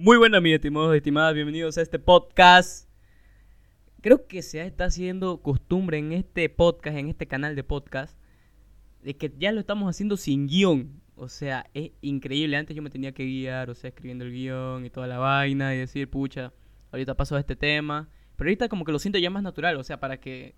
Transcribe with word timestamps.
Muy 0.00 0.16
buenas, 0.16 0.40
mis 0.40 0.54
estimados 0.54 0.94
y 0.94 0.98
estimadas, 0.98 1.34
bienvenidos 1.34 1.76
a 1.76 1.82
este 1.82 1.98
podcast. 1.98 2.88
Creo 4.00 4.28
que 4.28 4.42
se 4.42 4.64
está 4.64 4.84
haciendo 4.84 5.42
costumbre 5.42 5.98
en 5.98 6.12
este 6.12 6.48
podcast, 6.48 6.96
en 6.96 7.08
este 7.08 7.26
canal 7.26 7.56
de 7.56 7.64
podcast, 7.64 8.16
de 9.02 9.16
que 9.16 9.34
ya 9.36 9.50
lo 9.50 9.58
estamos 9.58 9.90
haciendo 9.90 10.16
sin 10.16 10.46
guion. 10.46 11.02
O 11.16 11.28
sea, 11.28 11.66
es 11.74 11.90
increíble. 12.00 12.56
Antes 12.56 12.76
yo 12.76 12.82
me 12.82 12.90
tenía 12.90 13.10
que 13.10 13.24
guiar, 13.24 13.70
o 13.70 13.74
sea, 13.74 13.88
escribiendo 13.88 14.24
el 14.24 14.30
guion 14.30 14.86
y 14.86 14.90
toda 14.90 15.08
la 15.08 15.18
vaina 15.18 15.74
y 15.74 15.78
decir, 15.78 16.08
pucha, 16.08 16.52
ahorita 16.92 17.16
paso 17.16 17.34
a 17.34 17.40
este 17.40 17.56
tema. 17.56 18.08
Pero 18.36 18.50
ahorita 18.50 18.68
como 18.68 18.84
que 18.84 18.92
lo 18.92 19.00
siento 19.00 19.18
ya 19.18 19.30
más 19.30 19.42
natural, 19.42 19.76
o 19.78 19.82
sea, 19.82 19.98
para 19.98 20.20
que 20.20 20.54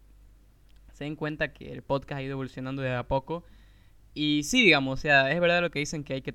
se 0.93 1.04
den 1.04 1.16
cuenta 1.16 1.54
que 1.54 1.72
el 1.72 1.80
podcast 1.80 2.18
ha 2.18 2.22
ido 2.22 2.32
evolucionando 2.32 2.82
de 2.82 2.93
a 2.95 3.09
poco 3.09 3.45
y 4.12 4.42
sí, 4.42 4.64
digamos, 4.64 4.98
o 4.98 5.00
sea, 5.00 5.30
es 5.30 5.40
verdad 5.40 5.61
lo 5.61 5.70
que 5.70 5.79
dicen 5.79 6.02
que 6.02 6.14
hay 6.14 6.22
que, 6.22 6.32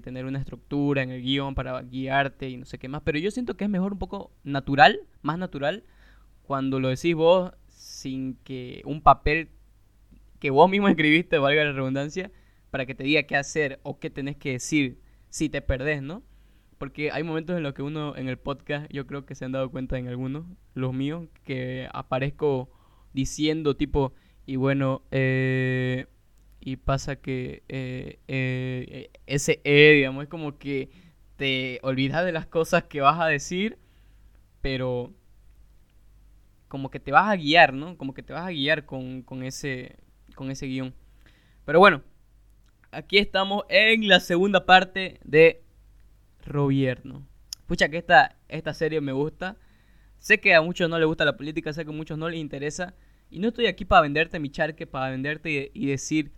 tener 0.00 0.24
una 0.24 0.38
estructura 0.38 1.02
en 1.02 1.10
el 1.10 1.22
guion 1.22 1.54
para 1.54 1.82
guiarte 1.82 2.48
y 2.48 2.56
no 2.56 2.64
sé 2.64 2.78
qué 2.78 2.88
más, 2.88 3.02
pero 3.02 3.18
yo 3.18 3.30
siento 3.30 3.56
que 3.56 3.64
es 3.64 3.70
mejor 3.70 3.92
un 3.92 3.98
poco 3.98 4.32
natural, 4.44 5.00
más 5.20 5.38
natural, 5.38 5.84
cuando 6.42 6.80
lo 6.80 6.88
decís 6.88 7.14
vos 7.14 7.52
sin 7.68 8.36
que 8.44 8.80
un 8.86 9.02
papel 9.02 9.50
que 10.40 10.50
vos 10.50 10.70
mismo 10.70 10.88
escribiste, 10.88 11.38
valga 11.38 11.64
la 11.64 11.72
redundancia, 11.72 12.30
para 12.70 12.86
que 12.86 12.94
te 12.94 13.04
diga 13.04 13.24
qué 13.24 13.36
hacer 13.36 13.80
o 13.82 13.98
qué 13.98 14.10
tenés 14.10 14.36
que 14.36 14.52
decir 14.52 14.98
si 15.28 15.50
te 15.50 15.60
perdés, 15.60 16.02
¿no? 16.02 16.22
Porque 16.78 17.10
hay 17.10 17.24
momentos 17.24 17.56
en 17.56 17.62
los 17.62 17.74
que 17.74 17.82
uno 17.82 18.16
en 18.16 18.28
el 18.28 18.38
podcast, 18.38 18.90
yo 18.90 19.06
creo 19.06 19.26
que 19.26 19.34
se 19.34 19.44
han 19.44 19.52
dado 19.52 19.70
cuenta 19.70 19.98
en 19.98 20.08
algunos, 20.08 20.46
los 20.74 20.94
míos, 20.94 21.28
que 21.44 21.88
aparezco 21.92 22.70
diciendo 23.12 23.76
tipo, 23.76 24.14
y 24.46 24.56
bueno, 24.56 25.02
eh 25.10 26.06
y 26.68 26.76
pasa 26.76 27.16
que 27.16 27.62
eh, 27.70 28.18
eh, 28.28 29.10
ese 29.26 29.62
E, 29.64 29.94
digamos, 29.94 30.24
es 30.24 30.28
como 30.28 30.58
que 30.58 30.90
te 31.36 31.80
olvidas 31.82 32.26
de 32.26 32.32
las 32.32 32.44
cosas 32.44 32.84
que 32.84 33.00
vas 33.00 33.18
a 33.18 33.26
decir, 33.26 33.78
pero 34.60 35.14
como 36.68 36.90
que 36.90 37.00
te 37.00 37.10
vas 37.10 37.26
a 37.26 37.36
guiar, 37.36 37.72
¿no? 37.72 37.96
Como 37.96 38.12
que 38.12 38.22
te 38.22 38.34
vas 38.34 38.46
a 38.46 38.50
guiar 38.50 38.84
con, 38.84 39.24
ese, 39.42 39.96
con 40.34 40.50
ese 40.50 40.66
guion. 40.66 40.94
Pero 41.64 41.78
bueno, 41.78 42.02
aquí 42.90 43.16
estamos 43.16 43.64
en 43.70 44.06
la 44.06 44.20
segunda 44.20 44.66
parte 44.66 45.20
de 45.24 45.62
Robierno. 46.44 47.26
Pucha 47.66 47.88
que 47.88 47.96
esta, 47.96 48.36
esta 48.48 48.74
serie 48.74 49.00
me 49.00 49.12
gusta. 49.12 49.56
Sé 50.18 50.38
que 50.38 50.54
a 50.54 50.60
muchos 50.60 50.90
no 50.90 50.98
les 50.98 51.06
gusta 51.06 51.24
la 51.24 51.38
política, 51.38 51.72
sé 51.72 51.86
que 51.86 51.92
a 51.92 51.94
muchos 51.94 52.18
no 52.18 52.28
les 52.28 52.40
interesa. 52.40 52.94
Y 53.30 53.38
no 53.38 53.48
estoy 53.48 53.68
aquí 53.68 53.86
para 53.86 54.02
venderte 54.02 54.38
mi 54.38 54.50
charque, 54.50 54.86
para 54.86 55.08
venderte 55.08 55.70
y 55.72 55.86
decir 55.86 56.32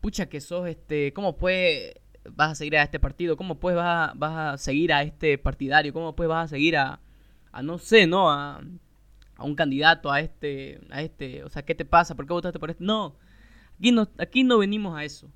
pucha 0.00 0.26
que 0.26 0.40
sos, 0.40 0.68
este, 0.68 1.12
¿cómo 1.12 1.36
puedes, 1.36 1.94
vas 2.30 2.52
a 2.52 2.54
seguir 2.54 2.76
a 2.76 2.82
este 2.82 3.00
partido? 3.00 3.36
¿Cómo 3.36 3.58
pues 3.58 3.76
vas 3.76 4.10
a, 4.10 4.12
vas 4.14 4.54
a 4.54 4.58
seguir 4.58 4.92
a 4.92 5.02
este 5.02 5.38
partidario? 5.38 5.92
¿Cómo 5.92 6.14
pues 6.14 6.28
vas 6.28 6.46
a 6.46 6.48
seguir 6.48 6.76
a, 6.76 7.00
a 7.52 7.62
no 7.62 7.78
sé, 7.78 8.06
no, 8.06 8.30
a, 8.30 8.62
a, 9.36 9.44
un 9.44 9.54
candidato, 9.54 10.10
a 10.10 10.20
este, 10.20 10.80
a 10.90 11.02
este, 11.02 11.44
o 11.44 11.50
sea, 11.50 11.64
¿qué 11.64 11.74
te 11.74 11.84
pasa? 11.84 12.14
¿Por 12.14 12.26
qué 12.26 12.32
votaste 12.32 12.58
por 12.58 12.70
este? 12.70 12.84
No, 12.84 13.16
aquí 13.78 13.92
no, 13.92 14.08
aquí 14.18 14.44
no 14.44 14.58
venimos 14.58 14.96
a 14.96 15.04
eso. 15.04 15.30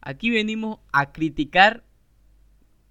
Aquí 0.00 0.30
venimos 0.30 0.78
a 0.92 1.12
criticar 1.12 1.84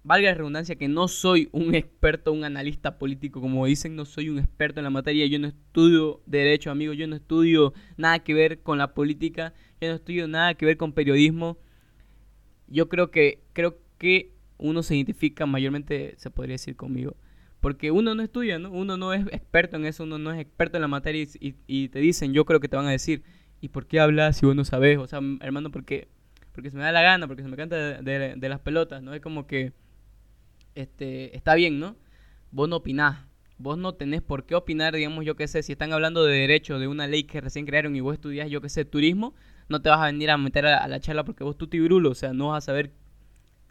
valga 0.08 0.30
la 0.30 0.34
redundancia, 0.34 0.76
que 0.76 0.88
no 0.88 1.06
soy 1.06 1.50
un 1.52 1.74
experto, 1.74 2.32
un 2.32 2.42
analista 2.42 2.98
político, 2.98 3.42
como 3.42 3.66
dicen, 3.66 3.94
no 3.94 4.06
soy 4.06 4.30
un 4.30 4.38
experto 4.38 4.80
en 4.80 4.84
la 4.84 4.90
materia, 4.90 5.26
yo 5.26 5.38
no 5.38 5.48
estudio 5.48 6.22
derecho, 6.24 6.70
amigo, 6.70 6.94
yo 6.94 7.06
no 7.06 7.16
estudio 7.16 7.74
nada 7.98 8.20
que 8.20 8.32
ver 8.32 8.62
con 8.62 8.78
la 8.78 8.94
política, 8.94 9.52
yo 9.80 9.88
no 9.88 9.94
estudio 9.94 10.28
nada 10.28 10.54
que 10.54 10.66
ver 10.66 10.76
con 10.76 10.92
periodismo. 10.92 11.58
Yo 12.66 12.88
creo 12.88 13.10
que, 13.10 13.42
creo 13.52 13.78
que 13.98 14.32
uno 14.58 14.82
se 14.82 14.96
identifica 14.96 15.46
mayormente, 15.46 16.14
se 16.18 16.30
podría 16.30 16.54
decir 16.54 16.76
conmigo. 16.76 17.16
Porque 17.60 17.90
uno 17.90 18.14
no 18.14 18.22
estudia, 18.22 18.58
¿no? 18.58 18.70
Uno 18.70 18.96
no 18.96 19.12
es 19.12 19.26
experto 19.32 19.76
en 19.76 19.86
eso, 19.86 20.04
uno 20.04 20.18
no 20.18 20.32
es 20.32 20.40
experto 20.40 20.76
en 20.76 20.82
la 20.82 20.88
materia 20.88 21.26
y, 21.40 21.88
te 21.88 21.98
dicen, 21.98 22.32
yo 22.32 22.44
creo 22.44 22.60
que 22.60 22.68
te 22.68 22.76
van 22.76 22.86
a 22.86 22.90
decir, 22.90 23.22
¿y 23.60 23.68
por 23.68 23.86
qué 23.86 23.98
hablas 23.98 24.36
si 24.36 24.46
vos 24.46 24.54
no 24.54 24.64
sabes? 24.64 24.98
O 24.98 25.06
sea, 25.06 25.20
hermano, 25.40 25.70
porque, 25.70 26.08
porque 26.52 26.70
se 26.70 26.76
me 26.76 26.84
da 26.84 26.92
la 26.92 27.02
gana, 27.02 27.26
porque 27.26 27.42
se 27.42 27.48
me 27.48 27.56
canta 27.56 28.00
de, 28.00 28.48
las 28.48 28.60
pelotas, 28.60 29.02
¿no? 29.02 29.12
Es 29.12 29.20
como 29.20 29.46
que 29.46 29.72
este, 30.76 31.36
está 31.36 31.56
bien, 31.56 31.80
¿no? 31.80 31.96
Vos 32.52 32.68
no 32.68 32.76
opinás. 32.76 33.26
Vos 33.58 33.76
no 33.76 33.94
tenés 33.94 34.22
por 34.22 34.46
qué 34.46 34.54
opinar, 34.54 34.94
digamos, 34.94 35.24
yo 35.24 35.34
qué 35.34 35.48
sé, 35.48 35.64
si 35.64 35.72
están 35.72 35.92
hablando 35.92 36.24
de 36.24 36.38
derecho, 36.38 36.78
de 36.78 36.86
una 36.86 37.08
ley 37.08 37.24
que 37.24 37.40
recién 37.40 37.66
crearon 37.66 37.96
y 37.96 38.00
vos 38.00 38.14
estudias, 38.14 38.48
yo 38.48 38.60
qué 38.60 38.68
sé, 38.68 38.84
turismo, 38.84 39.34
no 39.68 39.82
te 39.82 39.88
vas 39.88 40.00
a 40.00 40.06
venir 40.06 40.30
a 40.30 40.38
meter 40.38 40.66
a, 40.66 40.86
la 40.88 41.00
charla 41.00 41.24
porque 41.24 41.44
vos 41.44 41.56
tú 41.56 41.66
tibrulo, 41.66 42.10
o 42.10 42.14
sea, 42.14 42.32
no 42.32 42.48
vas 42.48 42.64
a 42.64 42.66
saber 42.66 42.92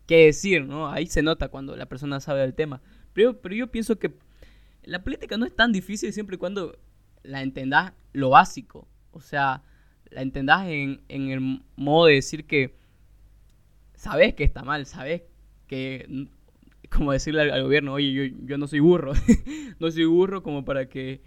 qué 0.05 0.25
decir, 0.25 0.65
¿no? 0.65 0.89
Ahí 0.89 1.07
se 1.07 1.21
nota 1.21 1.49
cuando 1.49 1.75
la 1.75 1.87
persona 1.87 2.19
sabe 2.19 2.41
del 2.41 2.53
tema. 2.53 2.81
Pero, 3.13 3.39
pero 3.41 3.55
yo 3.55 3.67
pienso 3.67 3.99
que 3.99 4.13
la 4.83 5.03
política 5.03 5.37
no 5.37 5.45
es 5.45 5.55
tan 5.55 5.71
difícil 5.71 6.13
siempre 6.13 6.35
y 6.35 6.39
cuando 6.39 6.77
la 7.23 7.41
entendás 7.41 7.93
lo 8.13 8.29
básico. 8.29 8.87
O 9.11 9.19
sea, 9.19 9.63
la 10.09 10.21
entendás 10.21 10.67
en, 10.67 11.01
en 11.09 11.29
el 11.29 11.61
modo 11.75 12.07
de 12.07 12.15
decir 12.15 12.45
que 12.45 12.75
sabes 13.95 14.35
que 14.35 14.43
está 14.43 14.63
mal, 14.63 14.85
sabes 14.85 15.23
que 15.67 16.29
como 16.89 17.11
decirle 17.11 17.41
al, 17.51 17.63
gobierno, 17.63 17.93
oye, 17.93 18.11
yo, 18.13 18.37
yo, 18.45 18.57
no 18.57 18.67
soy 18.67 18.79
burro, 18.79 19.13
no 19.79 19.91
soy 19.91 20.05
burro 20.05 20.43
como 20.43 20.63
para 20.63 20.87
que 20.87 21.21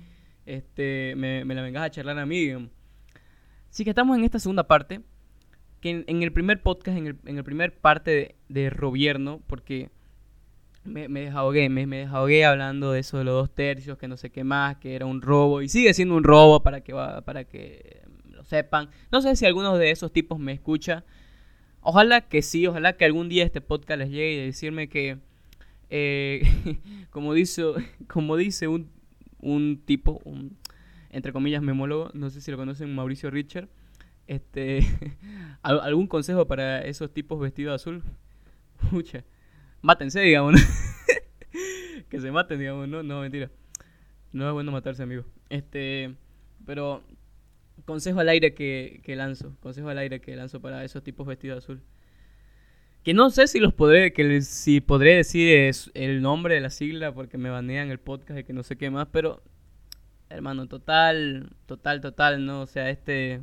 este, 0.46 1.14
me, 1.16 1.44
la 1.44 1.62
vengas 1.62 1.82
a 1.84 1.90
charlar 1.90 2.18
a 2.18 2.26
mí. 2.26 2.50
Así 3.70 3.84
que 3.84 3.90
estamos 3.90 4.18
en 4.18 4.24
esta 4.24 4.38
segunda 4.38 4.66
parte, 4.66 5.00
que 5.80 6.04
en, 6.06 6.22
el 6.22 6.32
primer 6.32 6.62
podcast, 6.62 6.98
en 6.98 7.06
el, 7.06 7.16
en 7.24 7.38
el 7.38 7.44
primer 7.44 7.78
parte 7.78 8.10
de, 8.10 8.34
de 8.48 8.70
gobierno, 8.70 9.40
porque 9.46 9.90
me, 10.84 11.08
me 11.08 11.22
desahogué, 11.22 11.68
me, 11.68 11.86
me 11.86 11.98
desahogué 11.98 12.44
hablando 12.44 12.92
de 12.92 13.00
eso 13.00 13.18
de 13.18 13.24
los 13.24 13.34
dos 13.34 13.54
tercios, 13.54 13.96
que 13.96 14.08
no 14.08 14.16
sé 14.16 14.30
qué 14.30 14.44
más, 14.44 14.76
que 14.78 14.94
era 14.94 15.06
un 15.06 15.22
robo, 15.22 15.62
y 15.62 15.68
sigue 15.68 15.94
siendo 15.94 16.16
un 16.16 16.24
robo 16.24 16.62
para 16.62 16.82
que, 16.82 16.92
para 17.24 17.44
que 17.44 18.02
lo 18.28 18.44
sepan. 18.44 18.90
No 19.12 19.22
sé 19.22 19.36
si 19.36 19.46
alguno 19.46 19.78
de 19.78 19.90
esos 19.90 20.12
tipos 20.12 20.38
me 20.38 20.52
escucha. 20.52 21.04
Ojalá 21.80 22.22
que 22.22 22.42
sí, 22.42 22.66
ojalá 22.66 22.96
que 22.96 23.04
algún 23.04 23.28
día 23.28 23.44
este 23.44 23.60
podcast 23.60 23.98
les 23.98 24.10
llegue 24.10 24.32
y 24.34 24.46
decirme 24.46 24.88
que 24.88 25.18
eh, 25.90 26.42
como 27.10 27.34
dice, 27.34 27.64
como 28.06 28.36
dice 28.36 28.68
un, 28.68 28.90
un 29.40 29.82
tipo, 29.84 30.20
un, 30.24 30.56
entre 31.10 31.32
comillas, 31.32 31.62
memólogo, 31.62 32.10
no 32.14 32.30
sé 32.30 32.40
si 32.40 32.50
lo 32.50 32.56
conocen, 32.56 32.94
Mauricio 32.94 33.30
Richard, 33.30 33.68
este, 34.26 34.80
¿algún 35.62 36.06
consejo 36.06 36.46
para 36.46 36.82
esos 36.82 37.12
tipos 37.12 37.40
vestidos 37.40 37.80
azul? 37.80 38.02
Pucha, 38.90 39.24
mátense, 39.82 40.20
digamos, 40.20 40.54
que 42.08 42.20
se 42.20 42.30
maten, 42.30 42.58
digamos, 42.58 42.88
no, 42.88 43.02
no, 43.02 43.20
mentira. 43.20 43.50
No 44.32 44.46
es 44.46 44.52
bueno 44.52 44.70
matarse, 44.70 45.02
amigo. 45.02 45.24
Este, 45.48 46.14
pero 46.64 47.02
consejo 47.84 48.20
al 48.20 48.28
aire 48.28 48.54
que, 48.54 49.00
que 49.02 49.16
lanzo, 49.16 49.56
consejo 49.60 49.88
al 49.88 49.98
aire 49.98 50.20
que 50.20 50.36
lanzo 50.36 50.60
para 50.60 50.84
esos 50.84 51.02
tipos 51.02 51.26
vestidos 51.26 51.64
azul 51.64 51.82
que 53.02 53.14
no 53.14 53.30
sé 53.30 53.46
si 53.46 53.58
los 53.58 53.72
podré, 53.72 54.12
que 54.12 54.42
si 54.42 54.80
podré 54.80 55.16
decir 55.16 55.72
el 55.94 56.22
nombre 56.22 56.54
de 56.54 56.60
la 56.60 56.70
sigla 56.70 57.12
porque 57.12 57.38
me 57.38 57.48
banean 57.48 57.90
el 57.90 57.98
podcast 57.98 58.40
y 58.40 58.44
que 58.44 58.52
no 58.52 58.62
sé 58.62 58.76
qué 58.76 58.90
más, 58.90 59.08
pero 59.10 59.42
hermano, 60.30 60.66
total, 60.66 61.50
total, 61.66 62.00
total, 62.00 62.46
no, 62.46 62.62
o 62.62 62.66
sea, 62.66 62.88
este, 62.90 63.40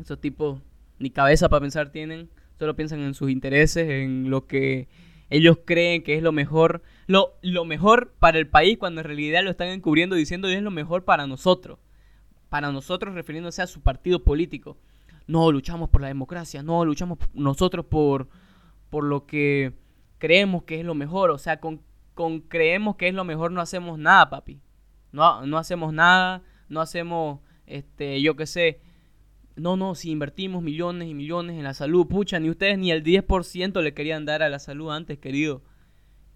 esos 0.00 0.20
tipos 0.20 0.60
ni 0.98 1.10
cabeza 1.10 1.48
para 1.48 1.60
pensar 1.60 1.90
tienen, 1.90 2.30
solo 2.58 2.76
piensan 2.76 3.00
en 3.00 3.14
sus 3.14 3.30
intereses, 3.30 3.88
en 3.88 4.30
lo 4.30 4.46
que 4.46 4.88
ellos 5.30 5.58
creen 5.64 6.02
que 6.02 6.16
es 6.16 6.22
lo 6.22 6.32
mejor, 6.32 6.82
lo, 7.06 7.34
lo 7.42 7.64
mejor 7.64 8.14
para 8.18 8.38
el 8.38 8.48
país 8.48 8.78
cuando 8.78 9.00
en 9.00 9.06
realidad 9.06 9.42
lo 9.42 9.50
están 9.50 9.68
encubriendo 9.68 10.16
diciendo 10.16 10.48
que 10.48 10.54
es 10.54 10.62
lo 10.62 10.70
mejor 10.70 11.04
para 11.04 11.26
nosotros, 11.26 11.78
para 12.48 12.70
nosotros 12.70 13.14
refiriéndose 13.14 13.62
a 13.62 13.66
su 13.66 13.80
partido 13.80 14.24
político. 14.24 14.78
No, 15.26 15.52
luchamos 15.52 15.90
por 15.90 16.00
la 16.00 16.08
democracia, 16.08 16.62
no, 16.62 16.84
luchamos 16.84 17.18
nosotros 17.34 17.84
por 17.84 18.28
por 18.90 19.04
lo 19.04 19.26
que 19.26 19.74
creemos 20.18 20.64
que 20.64 20.80
es 20.80 20.86
lo 20.86 20.94
mejor. 20.94 21.30
O 21.30 21.38
sea, 21.38 21.60
con, 21.60 21.82
con 22.14 22.40
creemos 22.40 22.96
que 22.96 23.08
es 23.08 23.14
lo 23.14 23.24
mejor 23.24 23.52
no 23.52 23.60
hacemos 23.60 23.98
nada, 23.98 24.30
papi. 24.30 24.60
No, 25.12 25.46
no 25.46 25.58
hacemos 25.58 25.92
nada, 25.92 26.42
no 26.68 26.80
hacemos, 26.80 27.40
este, 27.66 28.20
yo 28.22 28.36
qué 28.36 28.46
sé. 28.46 28.80
No, 29.56 29.76
no, 29.76 29.94
si 29.94 30.10
invertimos 30.10 30.62
millones 30.62 31.08
y 31.08 31.14
millones 31.14 31.56
en 31.56 31.64
la 31.64 31.74
salud, 31.74 32.06
pucha, 32.06 32.38
ni 32.38 32.48
ustedes 32.48 32.78
ni 32.78 32.92
el 32.92 33.02
10% 33.02 33.82
le 33.82 33.94
querían 33.94 34.24
dar 34.24 34.42
a 34.42 34.48
la 34.48 34.58
salud 34.58 34.90
antes, 34.90 35.18
querido. 35.18 35.62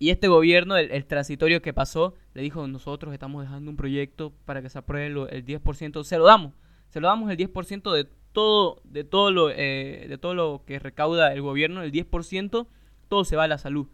Y 0.01 0.11
este 0.11 0.27
gobierno, 0.27 0.77
el, 0.77 1.05
transitorio 1.07 1.63
que 1.63 1.73
pasó, 1.73 2.15
le 2.35 2.43
dijo, 2.43 2.67
nosotros 2.67 3.13
estamos 3.13 3.45
dejando 3.45 3.71
un 3.71 3.77
proyecto 3.77 4.33
para 4.45 4.61
que 4.61 4.69
se 4.69 4.79
apruebe 4.79 5.07
el 5.07 5.47
10%, 5.47 6.03
se 6.03 6.19
lo 6.19 6.25
damos. 6.25 6.55
Se 6.89 7.01
lo 7.01 7.07
damos 7.07 7.31
el 7.31 7.37
10% 7.37 7.93
de 7.93 8.09
todo, 8.33 8.81
de 8.83 9.05
todo 9.05 9.31
lo, 9.31 9.51
eh, 9.51 10.07
de 10.09 10.19
todo 10.19 10.35
lo 10.35 10.65
que 10.67 10.81
recauda 10.81 11.33
el 11.33 11.41
gobierno, 11.41 11.83
el 11.83 11.93
10%, 11.93 12.67
todo 13.09 13.25
se 13.25 13.37
va 13.37 13.45
a 13.45 13.49
la 13.49 13.59
salud. 13.59 13.87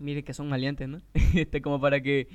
Mire 0.00 0.24
que 0.24 0.34
son 0.34 0.48
maleantes, 0.48 0.88
¿no? 0.88 1.00
este, 1.34 1.62
como 1.62 1.80
para 1.80 2.00
que, 2.00 2.26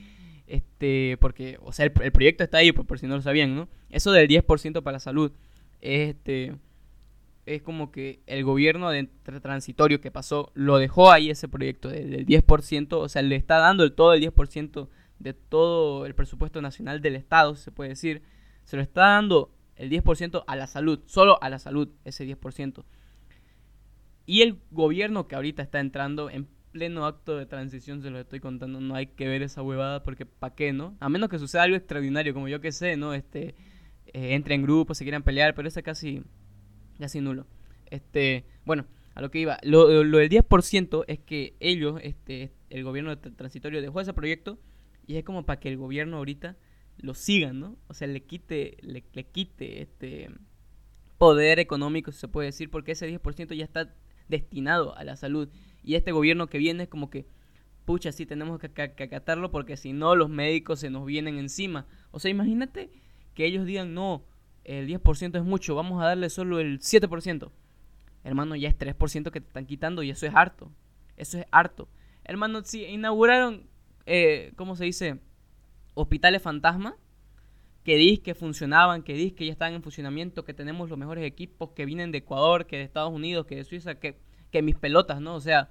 este, 0.47 1.17
porque, 1.19 1.57
o 1.61 1.71
sea, 1.71 1.85
el, 1.85 1.91
proyecto 2.11 2.43
está 2.43 2.57
ahí, 2.57 2.71
por, 2.71 2.99
si 2.99 3.07
no 3.07 3.15
lo 3.15 3.21
sabían, 3.21 3.55
¿no? 3.55 3.69
Eso 3.89 4.11
del 4.11 4.27
10% 4.27 4.83
para 4.83 4.93
la 4.93 4.99
salud, 4.99 5.31
este, 5.79 6.55
es 7.45 7.61
como 7.61 7.91
que 7.91 8.21
el 8.27 8.43
gobierno 8.43 8.89
de 8.89 9.07
transitorio 9.41 10.01
que 10.01 10.11
pasó 10.11 10.51
lo 10.53 10.77
dejó 10.77 11.11
ahí 11.11 11.29
ese 11.29 11.47
proyecto 11.47 11.89
del 11.89 12.25
10%, 12.25 12.93
o 12.93 13.09
sea, 13.09 13.21
le 13.21 13.35
está 13.35 13.57
dando 13.57 13.83
el 13.83 13.93
todo 13.93 14.13
el 14.13 14.21
10% 14.21 14.87
de 15.19 15.33
todo 15.33 16.05
el 16.05 16.15
presupuesto 16.15 16.61
nacional 16.61 17.01
del 17.01 17.15
Estado, 17.15 17.55
se 17.55 17.71
puede 17.71 17.91
decir, 17.91 18.21
se 18.63 18.75
lo 18.75 18.81
está 18.81 19.01
dando 19.01 19.51
el 19.75 19.89
10% 19.89 20.43
a 20.45 20.55
la 20.55 20.67
salud, 20.67 20.99
solo 21.05 21.41
a 21.41 21.49
la 21.49 21.59
salud 21.59 21.89
ese 22.05 22.25
10%. 22.25 22.83
Y 24.25 24.41
el 24.41 24.59
gobierno 24.69 25.27
que 25.27 25.35
ahorita 25.35 25.63
está 25.63 25.79
entrando 25.79 26.29
en 26.29 26.47
pleno 26.71 27.05
acto 27.05 27.37
de 27.37 27.45
transición, 27.45 28.01
se 28.01 28.09
lo 28.09 28.19
estoy 28.19 28.39
contando, 28.39 28.79
no 28.79 28.95
hay 28.95 29.07
que 29.07 29.27
ver 29.27 29.41
esa 29.41 29.61
huevada 29.61 30.03
porque 30.03 30.25
¿para 30.25 30.55
qué, 30.55 30.73
no? 30.73 30.95
A 30.99 31.09
menos 31.09 31.29
que 31.29 31.39
suceda 31.39 31.63
algo 31.63 31.75
extraordinario, 31.75 32.33
como 32.33 32.47
yo 32.47 32.61
que 32.61 32.71
sé, 32.71 32.97
¿no? 32.97 33.13
Este, 33.13 33.55
eh, 34.07 34.33
entre 34.33 34.55
en 34.55 34.63
grupos, 34.63 34.97
se 34.97 35.03
quieran 35.03 35.23
pelear, 35.23 35.53
pero 35.53 35.67
ese 35.67 35.83
casi, 35.83 36.23
casi 36.99 37.21
nulo. 37.21 37.45
Este, 37.89 38.45
bueno, 38.65 38.85
a 39.13 39.21
lo 39.21 39.29
que 39.31 39.39
iba, 39.39 39.57
lo, 39.63 40.03
lo 40.03 40.17
del 40.17 40.29
10% 40.29 41.05
es 41.07 41.19
que 41.19 41.55
ellos, 41.59 41.99
este, 42.01 42.51
el 42.69 42.83
gobierno 42.83 43.17
transitorio 43.17 43.81
dejó 43.81 43.99
ese 44.01 44.13
proyecto 44.13 44.57
y 45.05 45.17
es 45.17 45.23
como 45.23 45.45
para 45.45 45.59
que 45.59 45.69
el 45.69 45.77
gobierno 45.77 46.17
ahorita 46.17 46.55
lo 46.97 47.13
siga, 47.13 47.53
¿no? 47.53 47.77
O 47.87 47.93
sea, 47.93 48.07
le 48.07 48.23
quite, 48.23 48.77
le, 48.81 49.03
le 49.13 49.23
quite 49.25 49.81
este 49.81 50.29
poder 51.17 51.59
económico, 51.59 52.11
si 52.11 52.19
se 52.19 52.27
puede 52.27 52.47
decir, 52.47 52.69
porque 52.69 52.93
ese 52.93 53.07
10% 53.07 53.53
ya 53.53 53.63
está 53.63 53.93
destinado 54.27 54.95
a 54.97 55.03
la 55.03 55.15
salud. 55.15 55.49
Y 55.83 55.95
este 55.95 56.11
gobierno 56.11 56.47
que 56.47 56.57
viene 56.57 56.83
es 56.83 56.89
como 56.89 57.09
que, 57.09 57.25
pucha, 57.85 58.11
sí 58.11 58.25
tenemos 58.25 58.59
que, 58.59 58.67
acatarlo 58.81 59.51
porque 59.51 59.77
si 59.77 59.93
no 59.93 60.15
los 60.15 60.29
médicos 60.29 60.79
se 60.79 60.89
nos 60.89 61.05
vienen 61.05 61.37
encima. 61.37 61.87
O 62.11 62.19
sea, 62.19 62.31
imagínate 62.31 62.91
que 63.33 63.45
ellos 63.45 63.65
digan, 63.65 63.93
no, 63.93 64.23
el 64.63 64.87
10% 64.87 65.37
es 65.37 65.43
mucho, 65.43 65.75
vamos 65.75 66.01
a 66.01 66.07
darle 66.07 66.29
solo 66.29 66.59
el 66.59 66.79
7%. 66.79 67.51
Hermano, 68.23 68.55
ya 68.55 68.69
es 68.69 68.77
3% 68.77 69.31
que 69.31 69.41
te 69.41 69.47
están 69.47 69.65
quitando 69.65 70.03
y 70.03 70.11
eso 70.11 70.25
es 70.25 70.35
harto. 70.35 70.71
Eso 71.17 71.39
es 71.39 71.45
harto. 71.51 71.87
Hermano, 72.23 72.63
si 72.63 72.85
inauguraron, 72.85 73.67
eh, 74.05 74.53
¿cómo 74.55 74.75
se 74.75 74.85
dice? 74.85 75.19
Hospitales 75.93 76.41
fantasma 76.41 76.95
que 77.83 77.95
dice 77.95 78.21
que 78.21 78.35
funcionaban, 78.35 79.01
que 79.03 79.13
dice 79.13 79.35
que 79.35 79.45
ya 79.45 79.51
están 79.51 79.73
en 79.73 79.81
funcionamiento, 79.81 80.45
que 80.45 80.53
tenemos 80.53 80.89
los 80.89 80.99
mejores 80.99 81.25
equipos, 81.25 81.71
que 81.71 81.85
vienen 81.85 82.11
de 82.11 82.19
Ecuador, 82.19 82.67
que 82.67 82.77
de 82.77 82.83
Estados 82.83 83.11
Unidos, 83.11 83.45
que 83.47 83.55
de 83.55 83.63
Suiza, 83.63 83.95
que, 83.95 84.19
que 84.51 84.61
mis 84.61 84.75
pelotas, 84.75 85.21
¿no? 85.21 85.35
O 85.35 85.39
sea, 85.39 85.69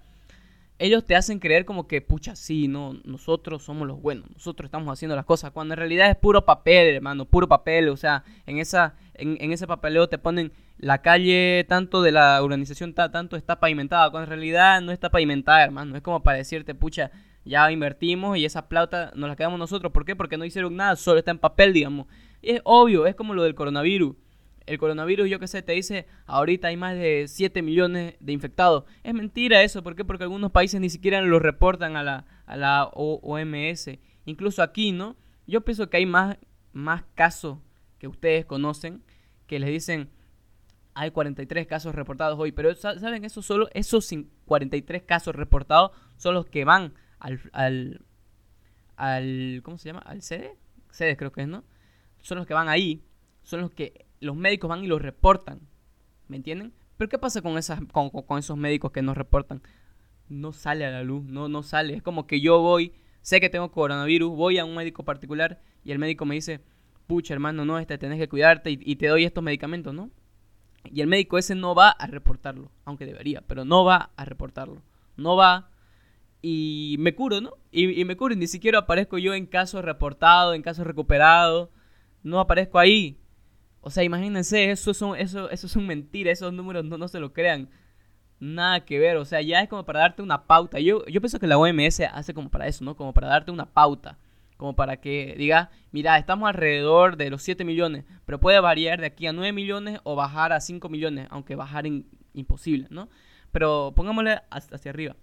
ellos 0.79 1.05
te 1.05 1.15
hacen 1.15 1.39
creer 1.39 1.67
como 1.67 1.87
que, 1.87 2.01
pucha, 2.01 2.35
sí, 2.35 2.67
no, 2.67 2.95
nosotros 3.05 3.63
somos 3.63 3.87
los 3.87 4.01
buenos, 4.01 4.31
nosotros 4.31 4.67
estamos 4.67 4.91
haciendo 4.91 5.15
las 5.15 5.27
cosas, 5.27 5.51
cuando 5.51 5.75
en 5.75 5.79
realidad 5.79 6.09
es 6.09 6.17
puro 6.17 6.47
papel, 6.47 6.97
hermano, 6.97 7.27
puro 7.27 7.47
papel, 7.47 7.91
o 7.91 7.97
sea, 7.99 8.25
en, 8.47 8.59
esa, 8.59 8.95
en, 9.15 9.53
ese 9.53 9.67
papeleo 9.67 10.09
te 10.09 10.17
ponen 10.17 10.53
la 10.79 11.03
calle 11.03 11.67
tanto 11.69 12.01
de 12.01 12.13
la 12.13 12.43
urbanización, 12.43 12.95
tanto 12.95 13.37
está 13.37 13.61
pavimentada, 13.61 14.11
cuando 14.11 14.25
en 14.25 14.39
realidad 14.39 14.81
no 14.81 14.91
está 14.91 15.11
pavimentada, 15.11 15.63
hermano, 15.63 15.97
es 15.97 16.03
como 16.03 16.23
para 16.23 16.39
decirte, 16.39 16.75
pucha, 16.75 17.11
ya 17.45 17.71
invertimos 17.71 18.37
y 18.39 18.45
esa 18.45 18.69
plata 18.69 19.13
nos 19.15 19.29
la 19.29 19.37
quedamos 19.37 19.59
nosotros. 19.59 19.93
¿Por 19.93 20.05
qué? 20.05 20.17
Porque 20.17 20.37
no 20.37 20.45
hicieron 20.45 20.77
nada, 20.77 20.97
solo 20.97 21.19
está 21.19 21.31
en 21.31 21.39
papel, 21.39 21.73
digamos. 21.73 22.07
Y 22.43 22.53
es 22.53 22.61
obvio, 22.65 23.07
es 23.07 23.15
como 23.15 23.35
lo 23.35 23.43
del 23.43 23.55
coronavirus. 23.55 24.17
El 24.67 24.79
coronavirus, 24.79 25.29
yo 25.29 25.39
qué 25.41 25.49
sé, 25.49 25.63
te 25.63 25.73
dice, 25.73 26.07
ahorita 26.27 26.69
hay 26.69 26.77
más 26.77 26.95
de 26.95 27.27
7 27.27 27.63
millones 27.63 28.15
de 28.21 28.33
infectados. 28.33 28.85
Es 29.03 29.15
mentira 29.15 29.63
eso, 29.63 29.83
¿por 29.83 29.97
qué? 29.97 30.05
Porque 30.05 30.25
algunos 30.25 30.53
países 30.53 30.81
ni 30.81 30.91
siquiera 30.91 31.21
lo 31.23 31.39
reportan 31.39 31.97
a 31.97 32.03
la, 32.03 32.27
a 32.47 32.57
la 32.57 32.85
OMS. 32.93 33.91
Incluso 34.27 34.63
aquí, 34.63 34.93
¿no? 34.93 35.17
Yo 35.47 35.63
pienso 35.63 35.91
que 35.91 35.97
hay 35.97 36.07
más, 36.07 36.37
más 36.73 37.03
casos 37.15 37.59
que 37.99 38.07
ustedes 38.07 38.45
conocen 38.47 39.03
que 39.47 39.59
les 39.59 39.71
dicen, 39.71 40.11
hay 40.95 41.11
43 41.11 41.67
casos 41.67 41.95
reportados 41.95 42.39
hoy, 42.39 42.53
pero 42.53 42.75
¿saben? 42.75 43.25
Eso 43.25 43.43
solo, 43.43 43.69
esos 43.75 44.09
43 44.45 45.03
casos 45.03 45.35
reportados 45.35 45.93
son 46.17 46.35
los 46.35 46.47
que 46.47 46.65
van 46.65 46.95
al, 47.19 47.41
al, 47.53 48.03
al 48.97 49.61
¿cómo 49.65 49.79
se 49.79 49.89
llama? 49.89 50.01
Al 50.01 50.23
sede, 50.23 50.57
sede 50.91 51.17
creo 51.17 51.33
que 51.33 51.43
es, 51.43 51.49
¿no? 51.49 51.65
Son 52.21 52.39
los 52.39 52.47
que 52.47 52.55
van 52.55 52.69
ahí, 52.69 53.03
son 53.43 53.61
los 53.61 53.71
que 53.71 54.07
los 54.21 54.37
médicos 54.37 54.69
van 54.69 54.85
y 54.85 54.87
los 54.87 55.03
reportan, 55.03 55.61
¿me 56.29 56.37
entienden? 56.37 56.73
Pero 56.97 57.09
¿qué 57.09 57.19
pasa 57.19 57.43
con, 57.43 57.57
esas, 57.59 57.81
con, 57.93 58.39
esos 58.39 58.57
médicos 58.57 58.93
que 58.93 59.03
nos 59.03 59.17
reportan? 59.17 59.63
No 60.29 60.53
sale 60.53 60.85
a 60.85 60.91
la 60.91 61.03
luz, 61.03 61.25
no, 61.25 61.49
no 61.49 61.63
sale. 61.63 61.95
Es 61.95 62.03
como 62.03 62.27
que 62.27 62.41
yo 62.41 62.61
voy, 62.61 62.93
sé 63.23 63.41
que 63.41 63.49
tengo 63.49 63.73
coronavirus, 63.73 64.37
voy 64.37 64.59
a 64.59 64.65
un 64.65 64.75
médico 64.75 65.05
particular 65.05 65.61
y 65.85 65.93
el 65.93 65.99
médico 65.99 66.25
me 66.27 66.35
dice, 66.35 66.61
pucha 67.07 67.35
hermano, 67.35 67.65
no, 67.65 67.79
este 67.79 67.99
tenés 67.99 68.19
que 68.19 68.29
cuidarte 68.29 68.71
y, 68.71 68.79
y 68.81 68.97
te 68.97 69.09
doy 69.09 69.25
estos 69.25 69.43
medicamentos, 69.43 69.95
¿no? 69.95 70.11
Y 70.85 71.01
el 71.01 71.07
médico 71.07 71.39
ese 71.39 71.55
no 71.55 71.75
va 71.75 71.91
a 71.91 72.07
reportarlo, 72.07 72.71
aunque 72.85 73.07
debería, 73.07 73.43
pero 73.47 73.65
no 73.65 73.85
va 73.85 74.11
a 74.17 74.25
reportarlo. 74.25 74.83
No 75.17 75.37
va 75.37 75.71
y 76.43 76.97
me 76.99 77.15
curo, 77.15 77.41
¿no? 77.41 77.55
Y, 77.71 78.05
me 78.05 78.17
curo, 78.17 78.35
y 78.35 78.37
ni 78.37 78.47
siquiera 78.47 78.81
aparezco 78.81 79.19
yo 79.19 79.35
en 79.35 79.47
casos 79.47 79.85
reportados, 79.85 80.55
en 80.55 80.63
casos 80.63 80.87
recuperados, 80.87 81.69
no 82.23 82.41
aparezco 82.41 82.79
ahí. 82.79 83.19
O 83.81 83.91
sea, 83.91 84.05
imagínense, 84.05 84.71
eso 84.71 84.93
son, 84.95 85.17
eso, 85.17 85.51
eso 85.51 85.69
son 85.69 85.87
mentiras, 85.87 86.39
esos 86.39 86.53
números 86.53 86.85
no, 86.85 86.99
no 86.99 87.09
se 87.09 87.21
lo 87.21 87.33
crean. 87.33 87.69
Nada 88.39 88.85
que 88.85 88.99
ver, 88.99 89.17
o 89.17 89.25
sea, 89.25 89.43
ya 89.43 89.61
es 89.61 89.69
como 89.69 89.85
para 89.85 90.01
darte 90.01 90.23
una 90.23 90.47
pauta. 90.47 90.81
Yo, 90.81 91.05
yo 91.07 91.21
pienso 91.21 91.39
que 91.39 91.47
la 91.47 91.59
OMS 91.59 92.01
hace 92.01 92.35
como 92.35 92.51
para 92.51 92.67
eso, 92.67 92.85
¿no? 92.85 92.97
Como 92.97 93.13
para 93.13 93.29
darte 93.29 93.51
una 93.51 93.67
pauta. 93.67 94.19
Como 94.57 94.77
para 94.77 94.99
que 94.99 95.35
diga, 95.39 95.71
mira, 95.91 96.19
estamos 96.19 96.49
alrededor 96.49 97.17
de 97.17 97.31
los 97.31 97.43
7 97.43 97.65
millones, 97.65 98.05
pero 98.27 98.41
puede 98.41 98.61
variar 98.61 99.01
de 99.01 99.07
aquí 99.07 99.27
a 99.27 99.33
9 99.33 99.53
millones 99.53 100.01
o 100.05 100.17
bajar 100.17 100.53
a 100.53 100.61
5 100.61 100.89
millones, 100.91 101.27
aunque 101.31 101.57
bajar 101.57 101.87
imposible, 102.35 102.87
¿no? 102.91 103.09
Pero 103.53 103.95
pongámosle 103.97 104.43
hacia 104.51 104.91
arriba. 104.91 105.17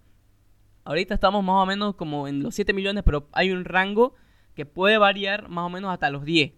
Ahorita 0.86 1.14
estamos 1.14 1.44
más 1.44 1.64
o 1.64 1.66
menos 1.68 1.96
como 1.96 2.28
en 2.28 2.42
los 2.42 2.56
7 2.56 2.74
millones, 2.74 3.04
pero 3.04 3.28
hay 3.32 3.52
un 3.52 3.66
rango 3.66 4.16
que 4.56 4.66
puede 4.66 4.98
variar 4.98 5.50
más 5.50 5.66
o 5.66 5.70
menos 5.70 5.92
hasta 5.92 6.10
los 6.10 6.24
10. 6.26 6.54